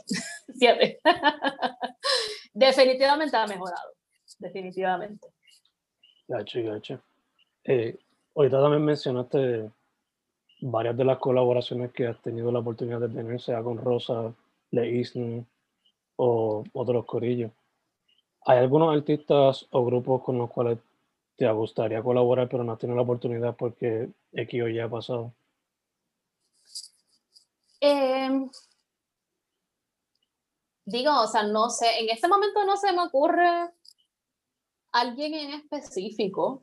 [0.55, 0.99] 7.
[2.53, 3.91] Definitivamente ha mejorado.
[4.39, 5.27] definitivamente.
[6.27, 6.99] Gacho, gacho.
[7.63, 7.97] Eh,
[8.35, 9.69] ahorita también mencionaste
[10.61, 14.33] varias de las colaboraciones que has tenido la oportunidad de tener, sea con Rosa,
[14.71, 15.03] Le
[16.17, 17.51] o otros corillos.
[18.45, 20.79] ¿Hay algunos artistas o grupos con los cuales
[21.41, 25.33] te gustaría colaborar, pero no has tenido la oportunidad porque X o ya ha pasado?
[27.79, 28.47] Em,
[30.85, 33.71] digo, o sea, no sé, en este momento no se me ocurre
[34.91, 36.61] alguien en específico,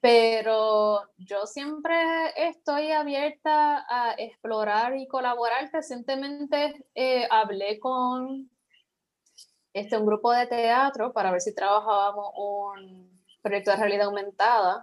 [0.00, 1.94] pero yo siempre
[2.36, 5.70] estoy abierta a explorar y colaborar.
[5.72, 8.50] Recientemente eh, hablé con
[9.72, 13.13] este, un grupo de teatro para ver si trabajábamos un
[13.44, 14.82] proyecto de realidad aumentada.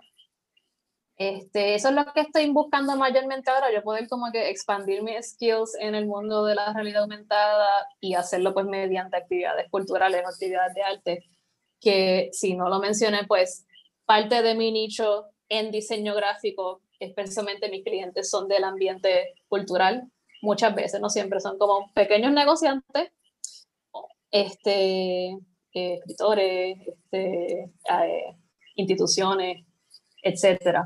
[1.18, 5.34] Este, eso es lo que estoy buscando mayormente ahora, yo poder como que expandir mis
[5.34, 10.74] skills en el mundo de la realidad aumentada y hacerlo pues mediante actividades culturales actividades
[10.74, 11.24] de arte,
[11.80, 13.68] que si no lo mencioné, pues
[14.05, 20.09] parte de mi nicho en diseño gráfico, especialmente mis clientes son del ambiente cultural,
[20.41, 23.12] muchas veces, no siempre, son como pequeños negociantes,
[24.32, 25.38] este,
[25.74, 28.36] eh, escritores, este, eh,
[28.76, 29.65] instituciones,
[30.22, 30.86] etcétera.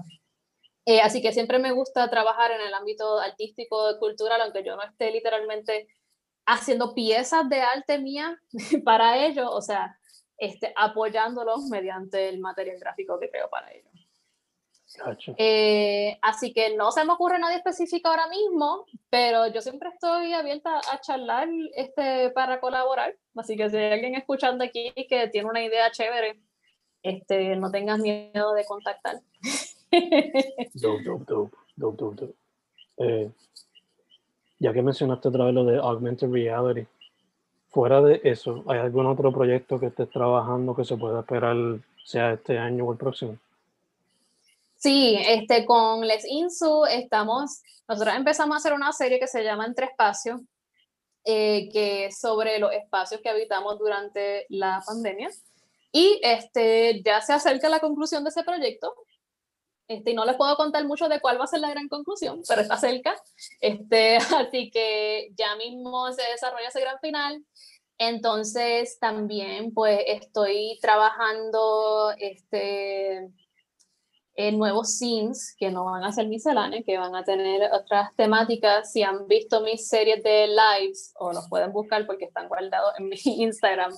[0.86, 4.84] Eh, así que siempre me gusta trabajar en el ámbito artístico, cultural, aunque yo no
[4.84, 5.88] esté literalmente
[6.46, 8.40] haciendo piezas de arte mía
[8.86, 9.98] para ellos, o sea,
[10.38, 13.92] este, apoyándolos mediante el material gráfico que creo para ellos.
[15.38, 20.34] Eh, así que no se me ocurre nadie específico ahora mismo, pero yo siempre estoy
[20.34, 23.16] abierta a charlar este, para colaborar.
[23.36, 26.40] Así que si hay alguien escuchando aquí que tiene una idea chévere,
[27.06, 29.22] este, no tengas miedo de contactar.
[32.98, 33.30] Eh,
[34.58, 36.88] ya que mencionaste otra vez lo de augmented reality,
[37.70, 41.58] fuera de eso, ¿hay algún otro proyecto que estés trabajando que se pueda esperar,
[42.06, 43.38] sea este año o el próximo?
[44.78, 49.66] Sí, este, con Les Insu estamos, nosotros empezamos a hacer una serie que se llama
[49.66, 50.40] Entre Espacios,
[51.26, 55.30] eh, que es sobre los espacios que habitamos durante la pandemia.
[55.96, 58.94] Y este, ya se acerca la conclusión de ese proyecto.
[59.88, 62.42] Este, y no les puedo contar mucho de cuál va a ser la gran conclusión,
[62.46, 63.16] pero está cerca.
[63.62, 67.46] Este, así que ya mismo se desarrolla ese gran final.
[67.98, 73.30] Entonces también pues estoy trabajando este,
[74.34, 78.92] en nuevos scenes que no van a ser misceláneos, que van a tener otras temáticas.
[78.92, 83.08] Si han visto mis series de lives, o los pueden buscar porque están guardados en
[83.08, 83.94] mi Instagram,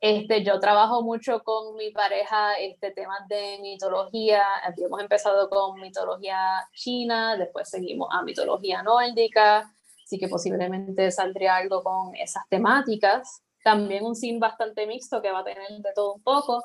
[0.00, 4.42] este, yo trabajo mucho con mi pareja este, temas de mitología.
[4.76, 9.74] Hemos empezado con mitología china, después seguimos a mitología nórdica,
[10.04, 13.42] así que posiblemente saldría algo con esas temáticas.
[13.62, 16.64] También un scene bastante mixto que va a tener de todo un poco.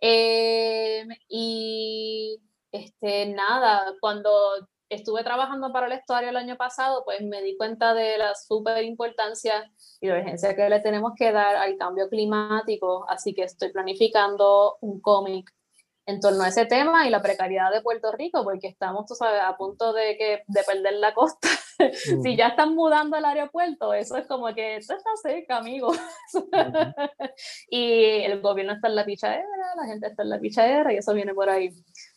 [0.00, 2.38] Eh, y
[2.70, 4.30] este, nada, cuando
[4.88, 8.84] estuve trabajando para el estuario el año pasado, pues me di cuenta de la súper
[8.84, 9.70] importancia
[10.00, 14.78] y la urgencia que le tenemos que dar al cambio climático, así que estoy planificando
[14.80, 15.52] un cómic
[16.06, 19.40] en torno a ese tema y la precariedad de Puerto Rico, porque estamos, tú sabes,
[19.42, 21.48] a punto de, que, de perder la costa.
[22.22, 25.90] si ya están mudando el aeropuerto, eso es como que esto está cerca, amigo.
[27.70, 29.44] y el gobierno está en la pichadera,
[29.76, 31.70] la gente está en la pichadera y eso viene por ahí.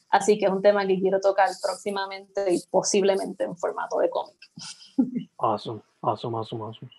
[0.09, 4.37] Así que es un tema que quiero tocar próximamente y posiblemente en formato de cómic.
[5.37, 6.91] Awesome, awesome, awesome, awesome.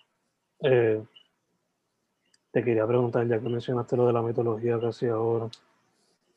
[0.61, 1.03] Eh,
[2.51, 5.49] te quería preguntar, ya que mencionaste lo de la mitología casi ahora,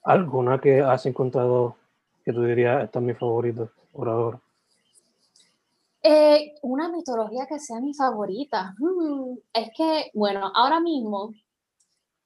[0.03, 1.77] ¿alguna que has encontrado
[2.25, 4.41] que tú dirías esta es mi favorita por ahora?
[6.03, 8.75] Eh, una mitología que sea mi favorita.
[8.79, 11.33] Hmm, es que, bueno, ahora mismo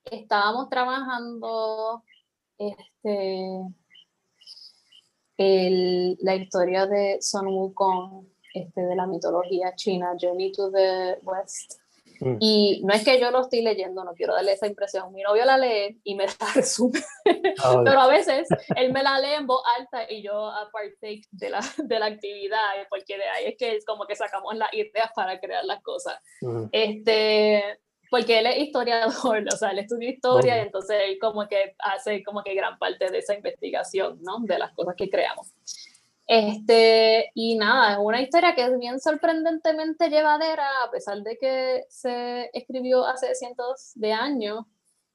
[0.05, 2.03] estábamos trabajando
[2.59, 3.61] este,
[5.39, 11.81] el, la historia de Sun Wukong, este, de la mitología china, Journey to the West.
[12.21, 12.37] Mm.
[12.41, 15.13] Y no es que yo lo estoy leyendo, no quiero darle esa impresión.
[15.13, 17.01] Mi novio la lee y me la resume.
[17.63, 21.51] Ah, Pero a veces él me la lee en voz alta y yo partake de
[21.51, 22.59] la, de la actividad,
[22.91, 26.19] porque de ahí es que es como que sacamos las ideas para crear las cosas.
[26.41, 26.65] Mm.
[26.73, 27.79] Este,
[28.11, 32.23] porque él es historiador, o sea, él estudia historia y entonces él como que hace
[32.23, 34.39] como que gran parte de esa investigación, ¿no?
[34.41, 35.53] De las cosas que creamos.
[36.27, 41.87] Este, y nada, es una historia que es bien sorprendentemente llevadera, a pesar de que
[41.89, 44.67] se escribió hace cientos de años.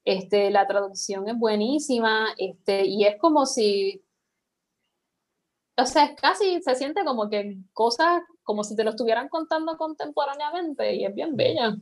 [0.05, 4.03] Este, la traducción es buenísima, este, y es como si,
[5.77, 9.77] o sea, es casi, se siente como que cosas, como si te lo estuvieran contando
[9.77, 11.75] contemporáneamente, y es bien bella.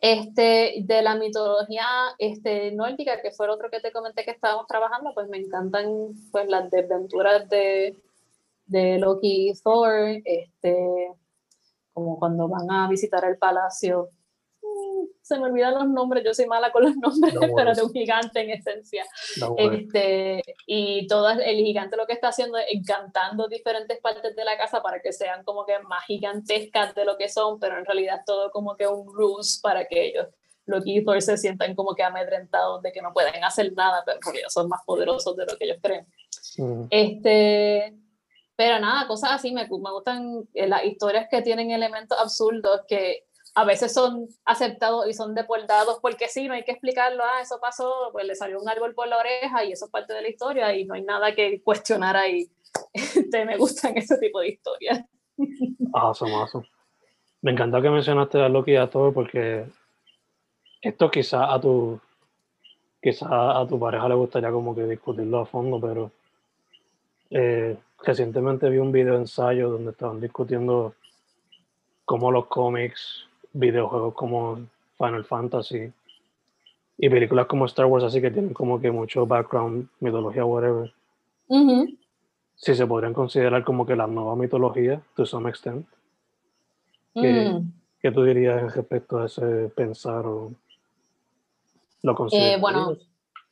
[0.00, 1.86] Este, de la mitología
[2.18, 6.12] este, nórdica, que fue el otro que te comenté que estábamos trabajando, pues me encantan
[6.30, 7.96] pues, las desventuras de,
[8.66, 11.12] de Loki y Thor, este,
[11.92, 14.10] como cuando van a visitar el palacio
[15.26, 18.40] se me olvidan los nombres, yo soy mala con los nombres, pero de un gigante
[18.40, 19.04] en esencia.
[19.56, 24.56] este, y todo el gigante lo que está haciendo es encantando diferentes partes de la
[24.56, 28.20] casa para que sean como que más gigantescas de lo que son, pero en realidad
[28.24, 30.28] todo como que un ruse para que ellos,
[30.64, 34.38] los Thor se sientan como que amedrentados de que no pueden hacer nada, pero porque
[34.38, 36.06] ellos son más poderosos de lo que ellos creen.
[36.90, 37.96] Este,
[38.54, 43.25] pero nada, cosas así, me, me gustan eh, las historias que tienen elementos absurdos que
[43.56, 47.58] a veces son aceptados y son deportados porque sí, no hay que explicarlo, ah, eso
[47.58, 50.28] pasó, pues le salió un árbol por la oreja y eso es parte de la
[50.28, 52.48] historia y no hay nada que cuestionar ahí.
[52.92, 55.02] Este, me gustan ese tipo de historias.
[55.94, 56.68] Awesome, awesome.
[57.40, 59.64] Me encantó que mencionaste a Loki y a Thor porque
[60.82, 61.98] esto quizá a tu
[63.00, 66.10] quizá a tu pareja le gustaría como que discutirlo a fondo, pero
[67.30, 70.94] eh, recientemente vi un video ensayo donde estaban discutiendo
[72.04, 73.25] cómo los cómics
[73.58, 74.56] videojuegos como
[74.98, 75.92] Final Fantasy
[76.98, 80.92] y películas como Star Wars, así que tienen como que mucho background, mitología, whatever.
[82.54, 85.86] Si se podrían considerar como que la nueva mitología, to some extent.
[87.14, 87.72] ¿Qué, mm.
[88.00, 90.52] ¿qué tú dirías respecto a ese pensar o
[92.02, 92.56] lo consideras?
[92.56, 92.96] Eh, bueno,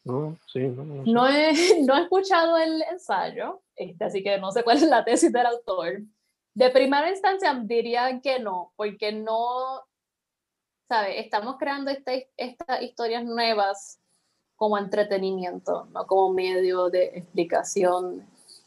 [0.05, 1.53] no, sí, no, no, he,
[1.87, 5.47] no, he, escuchado el ensayo, este, así que no sé cuál es la tesis del
[5.47, 6.03] autor.
[6.55, 9.83] De primera instancia diría que no, porque no,
[10.95, 11.25] ¿sabes?
[11.25, 13.99] Estamos creando estas historias nuevas
[14.55, 18.25] como entretenimiento, no como medio de explicación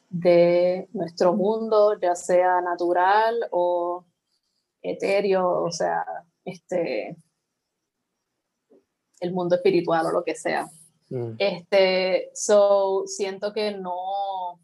[0.09, 4.03] de nuestro mundo, ya sea natural o
[4.81, 6.03] etéreo, o sea,
[6.43, 7.15] este,
[9.21, 10.67] el mundo espiritual o lo que sea.
[11.09, 11.35] Mm.
[11.37, 14.59] Este, so, siento que no,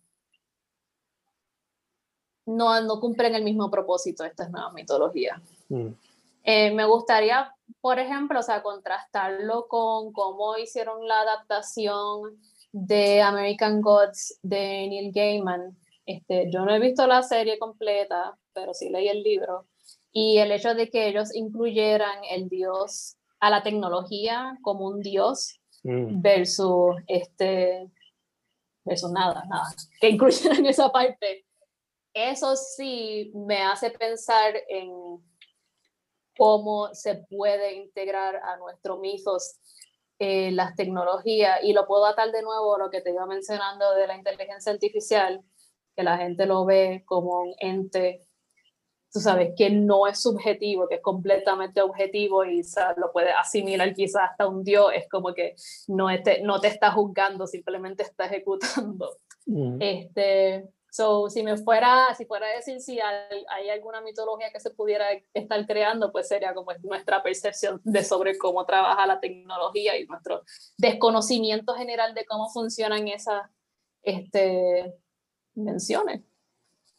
[2.46, 5.42] no, no cumplen el mismo propósito estas nuevas mitologías.
[5.70, 5.92] Mm.
[6.44, 12.38] Eh, me gustaría, por ejemplo, o sea, contrastarlo con cómo hicieron la adaptación
[12.72, 15.78] de American Gods de Neil Gaiman.
[16.06, 19.68] Este, yo no he visto la serie completa, pero sí leí el libro.
[20.12, 25.60] Y el hecho de que ellos incluyeran el dios a la tecnología como un dios
[25.84, 26.22] mm.
[26.22, 27.90] versus este
[28.86, 31.46] versus nada, nada, que incluyeran esa parte.
[32.14, 34.92] Eso sí me hace pensar en
[36.38, 39.58] cómo se puede integrar a nuestro mitos
[40.20, 43.94] eh, las tecnologías y lo puedo atar de nuevo a lo que te iba mencionando
[43.94, 45.44] de la inteligencia artificial,
[45.96, 48.26] que la gente lo ve como un ente,
[49.12, 52.62] tú sabes, que no es subjetivo, que es completamente objetivo y
[52.98, 55.56] lo puede asimilar quizás hasta un dios, es como que
[55.88, 59.18] no te, no te está juzgando, simplemente está ejecutando.
[59.46, 59.78] Mm.
[59.82, 64.70] Este, So, si me fuera, si fuera a decir si hay, alguna mitología que se
[64.70, 70.06] pudiera estar creando, pues sería como nuestra percepción de sobre cómo trabaja la tecnología y
[70.06, 70.44] nuestro
[70.78, 73.42] desconocimiento general de cómo funcionan esas
[74.04, 74.94] este,
[75.56, 76.22] invenciones.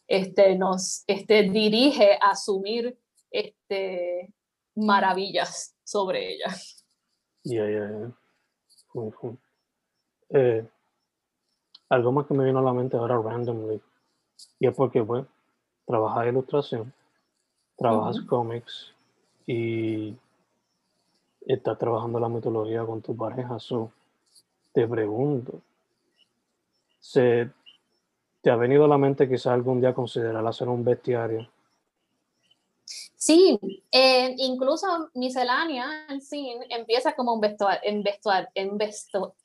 [0.07, 2.99] Este, nos este, dirige a asumir
[3.31, 4.33] este,
[4.75, 6.85] maravillas sobre ellas.
[7.43, 8.11] Ya, ya,
[10.29, 10.69] ya
[11.89, 13.81] algo más que me vino a la mente ahora randomly.
[14.59, 15.27] Y es porque, bueno,
[15.85, 16.93] trabajas ilustración,
[17.77, 18.93] trabajas cómics
[19.45, 20.15] y
[21.45, 23.59] estás trabajando la mitología con tu pareja.
[23.59, 23.91] So,
[24.73, 25.61] te pregunto,
[26.99, 27.49] ¿se
[28.41, 31.47] te ha venido a la mente quizás algún día considerar hacer un bestiario
[32.85, 33.59] Sí,
[33.91, 38.77] eh, incluso miscelánea en sí empieza como un vestuario, en vestuario, en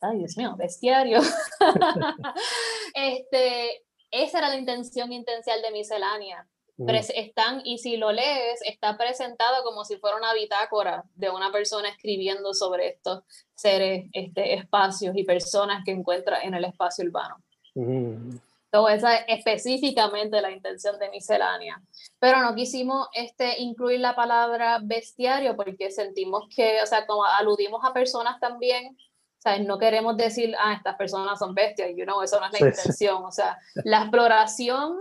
[0.00, 1.20] ay Dios mío, bestiario.
[2.94, 6.46] este, esa era la intención intencional de miscelánea.
[6.76, 6.88] Mm.
[6.90, 11.90] Están, y si lo lees, está presentado como si fuera una bitácora de una persona
[11.90, 13.22] escribiendo sobre estos
[13.54, 17.36] seres, este, espacios y personas que encuentra en el espacio urbano.
[17.74, 18.36] Mm.
[18.72, 21.82] Entonces, esa es específicamente la intención de miscelánea.
[22.20, 27.84] Pero no quisimos este, incluir la palabra bestiario porque sentimos que, o sea, como aludimos
[27.84, 32.22] a personas también, o sea, no queremos decir, ah, estas personas son bestias, you know,
[32.22, 33.24] eso no es la intención.
[33.24, 34.98] O sea, la exploración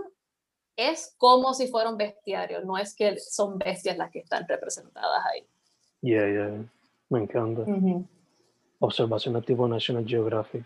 [0.76, 5.46] es como si fueran bestiarios, no es que son bestias las que están representadas ahí.
[6.00, 6.64] Yeah, yeah,
[7.10, 7.64] me encanta.
[8.80, 10.64] Observación tipo National Geographic.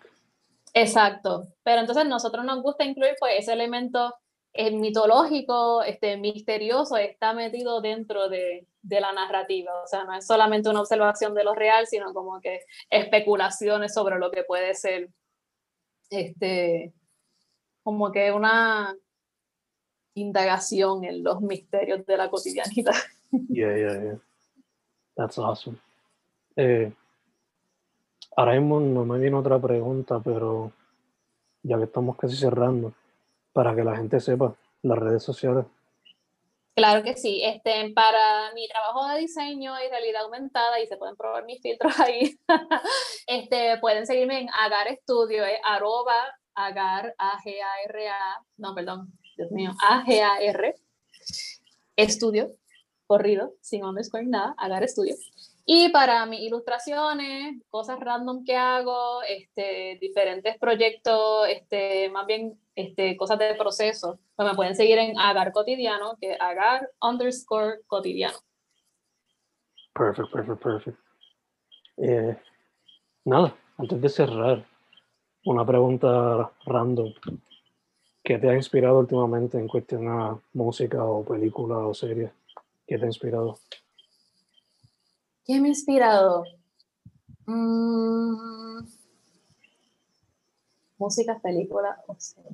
[0.75, 4.13] Exacto, pero entonces nosotros nos gusta incluir pues ese elemento
[4.53, 10.27] eh, mitológico, este, misterioso, está metido dentro de, de la narrativa, o sea, no es
[10.27, 12.61] solamente una observación de lo real, sino como que
[12.91, 15.11] especulaciones sobre lo que puede ser,
[16.11, 16.93] este,
[17.85, 18.97] como que una
[20.15, 22.95] indagación en los misterios de la cotidianidad.
[23.49, 24.19] Yeah, yeah, yeah.
[25.17, 25.79] That's awesome.
[26.57, 26.93] Eh,
[28.37, 30.73] ahora mismo no me viene otra pregunta, pero
[31.63, 32.93] ya que estamos casi cerrando,
[33.53, 35.65] para que la gente sepa, las redes sociales.
[36.75, 37.41] Claro que sí.
[37.45, 41.93] Este, para mi trabajo de diseño y realidad aumentada, y se pueden probar mis filtros
[42.01, 42.37] ahí,
[43.27, 46.15] este, pueden seguirme en Agar Studio, es arroba
[46.57, 50.75] agar, A-G-A-R-A, no, perdón, Dios mío, A-G-A-R,
[51.97, 52.53] estudio,
[53.07, 55.15] corrido, sin underscore, nada, Agar Studio.
[55.67, 63.17] Y para mis ilustraciones, cosas random que hago, este, diferentes proyectos, este, más bien este,
[63.17, 68.37] cosas de proceso, pues me pueden seguir en Agar Cotidiano, que es Agar underscore cotidiano.
[69.95, 70.99] Perfect, perfect, perfect.
[71.97, 72.37] Eh,
[73.25, 74.67] nada, antes de cerrar,
[75.47, 77.13] una pregunta random.
[78.23, 82.33] ¿Qué te ha inspirado últimamente en cuestión a música o película o serie?
[82.87, 83.59] ¿Qué te ha inspirado?
[85.45, 86.45] ¿Qué me ha inspirado?
[87.47, 88.87] Mm,
[90.97, 92.51] música, película o serie.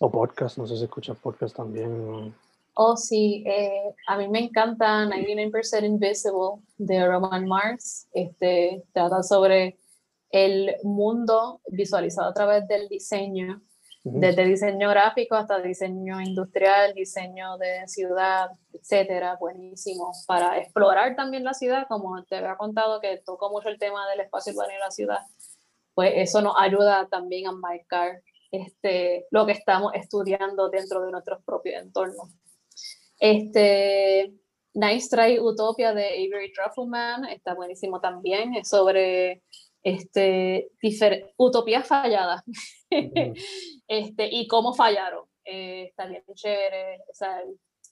[0.00, 2.34] O podcast, no sé si escuchas podcast también.
[2.74, 8.08] Oh, sí, eh, a mí me encanta 99% Invisible de Roman Mars.
[8.12, 9.78] Este, trata sobre
[10.30, 13.60] el mundo visualizado a través del diseño,
[14.04, 21.54] desde diseño gráfico hasta diseño industrial, diseño de ciudad, etcétera, buenísimo, para explorar también la
[21.54, 24.90] ciudad, como te había contado que tocó mucho el tema del espacio urbano y la
[24.90, 25.20] ciudad,
[25.94, 31.42] pues eso nos ayuda también a marcar este, lo que estamos estudiando dentro de nuestros
[31.44, 32.28] propios entornos.
[33.18, 34.32] Este,
[34.74, 39.42] Nice Try Utopia de Avery Truffleman está buenísimo también, es sobre
[39.82, 40.70] este,
[41.36, 42.42] utopías falladas
[43.88, 45.24] este, y cómo fallaron.
[45.44, 47.42] Eh, bien chévere, o sea,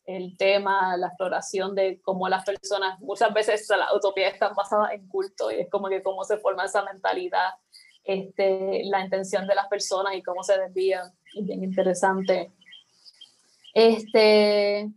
[0.04, 5.08] el, tema, la exploración de cómo las personas, muchas veces las utopías están basadas en
[5.08, 7.50] culto y es como que cómo se forma esa mentalidad,
[8.04, 12.52] este, la intención de las personas y cómo se desvía, es bien interesante.
[13.74, 14.88] Este,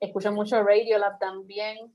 [0.00, 1.92] escucho mucho Radiolab también,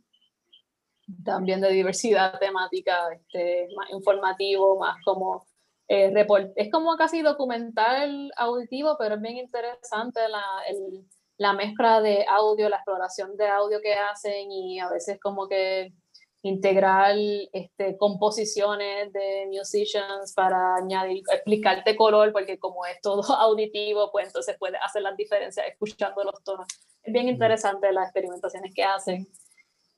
[1.23, 5.45] también de diversidad temática, este, más informativo, más como
[5.87, 6.11] eh,
[6.55, 11.05] es como casi documental auditivo, pero es bien interesante la, el,
[11.37, 15.93] la mezcla de audio, la exploración de audio que hacen y a veces como que
[16.41, 17.15] integrar
[17.53, 24.55] este, composiciones de musicians para añadir, explicarte color, porque como es todo auditivo, pues entonces
[24.59, 26.67] puedes hacer las diferencias escuchando los tonos.
[27.01, 29.27] Es bien interesante las experimentaciones que hacen.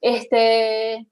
[0.01, 1.07] Este,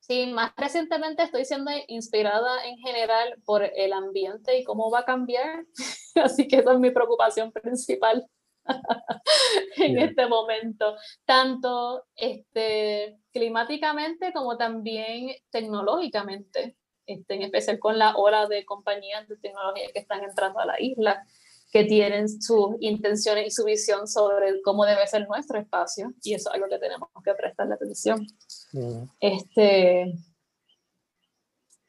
[0.00, 5.04] sí, más recientemente estoy siendo inspirada en general por el ambiente y cómo va a
[5.04, 5.64] cambiar,
[6.16, 8.26] así que esa es mi preocupación principal
[9.76, 16.76] en este momento, tanto este, climáticamente como también tecnológicamente,
[17.06, 20.80] este, en especial con la ola de compañías de tecnología que están entrando a la
[20.80, 21.24] isla
[21.70, 26.48] que tienen sus intenciones y su visión sobre cómo debe ser nuestro espacio y eso
[26.48, 28.26] es algo que tenemos que prestarle atención.
[28.72, 29.02] Mm.
[29.20, 30.14] Este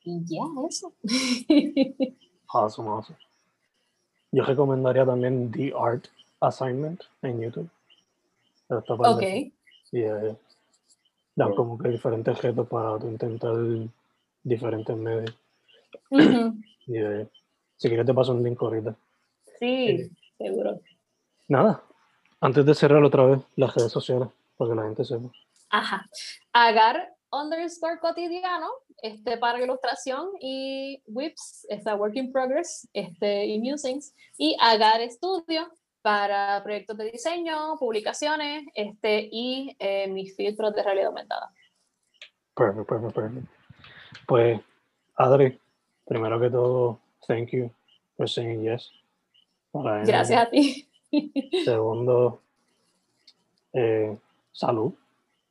[0.04, 0.94] y ya eso.
[2.48, 3.18] awesome, awesome.
[4.32, 6.08] Yo recomendaría también The Art
[6.40, 7.70] Assignment en YouTube.
[8.70, 9.24] Ok.
[9.92, 10.38] Yeah,
[11.36, 13.56] Dan como que diferentes retos para intentar
[14.44, 15.36] diferentes medios.
[17.78, 18.96] Si quieres te paso un link ahorita.
[19.60, 20.80] Sí, seguro.
[21.48, 21.84] Nada,
[22.42, 25.30] antes de cerrar otra vez las redes sociales, para que la gente sepa.
[25.70, 26.10] Ajá.
[26.54, 28.68] Agar underscore cotidiano,
[29.02, 35.70] este para ilustración y Whips, está Work in Progress, este y Musings, y Agar Studio
[36.02, 41.52] para proyectos de diseño, publicaciones, este y eh, mis filtros de realidad aumentada.
[42.56, 43.50] Perfecto, perfecto, perfecto.
[44.26, 44.62] Pues,
[45.16, 45.60] Adri,
[46.06, 47.72] primero que todo, thank you
[48.16, 48.90] for saying yes.
[49.74, 50.88] Gracias a ti.
[51.66, 52.42] Segundo,
[53.74, 54.18] eh,
[54.52, 54.94] salud,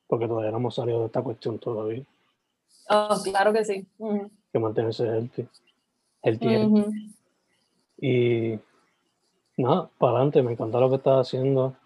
[0.07, 2.05] porque todavía no hemos salido de esta cuestión todavía.
[2.91, 3.87] Oh, claro que sí.
[4.53, 5.47] Que mantenerse healthy.
[6.23, 7.11] healthy,
[7.99, 8.59] Y
[9.57, 11.77] nada, para adelante, me encanta lo que estás haciendo.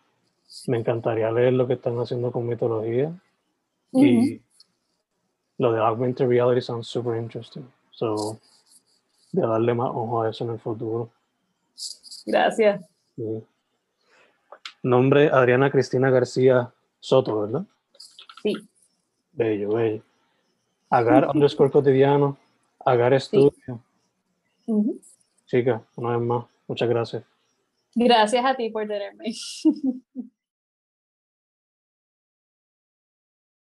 [0.67, 3.13] Me encantaría leer lo que están haciendo con mitología.
[3.93, 4.41] Y
[5.59, 7.65] lo de augmented reality sounds super interesting.
[7.91, 8.39] So,
[9.33, 11.11] de darle más ojo a eso en el futuro.
[12.27, 12.85] Gracias.
[14.83, 17.65] Nombre Adriana Cristina García Soto, ¿verdad?
[18.43, 18.55] Sí.
[19.33, 20.03] Bello, bello.
[20.91, 22.37] Agar underscore cotidiano,
[22.85, 23.53] Agar estudio.
[25.47, 27.25] Chica, una vez más, muchas gracias.
[27.95, 29.25] Gracias a ti por tenerme.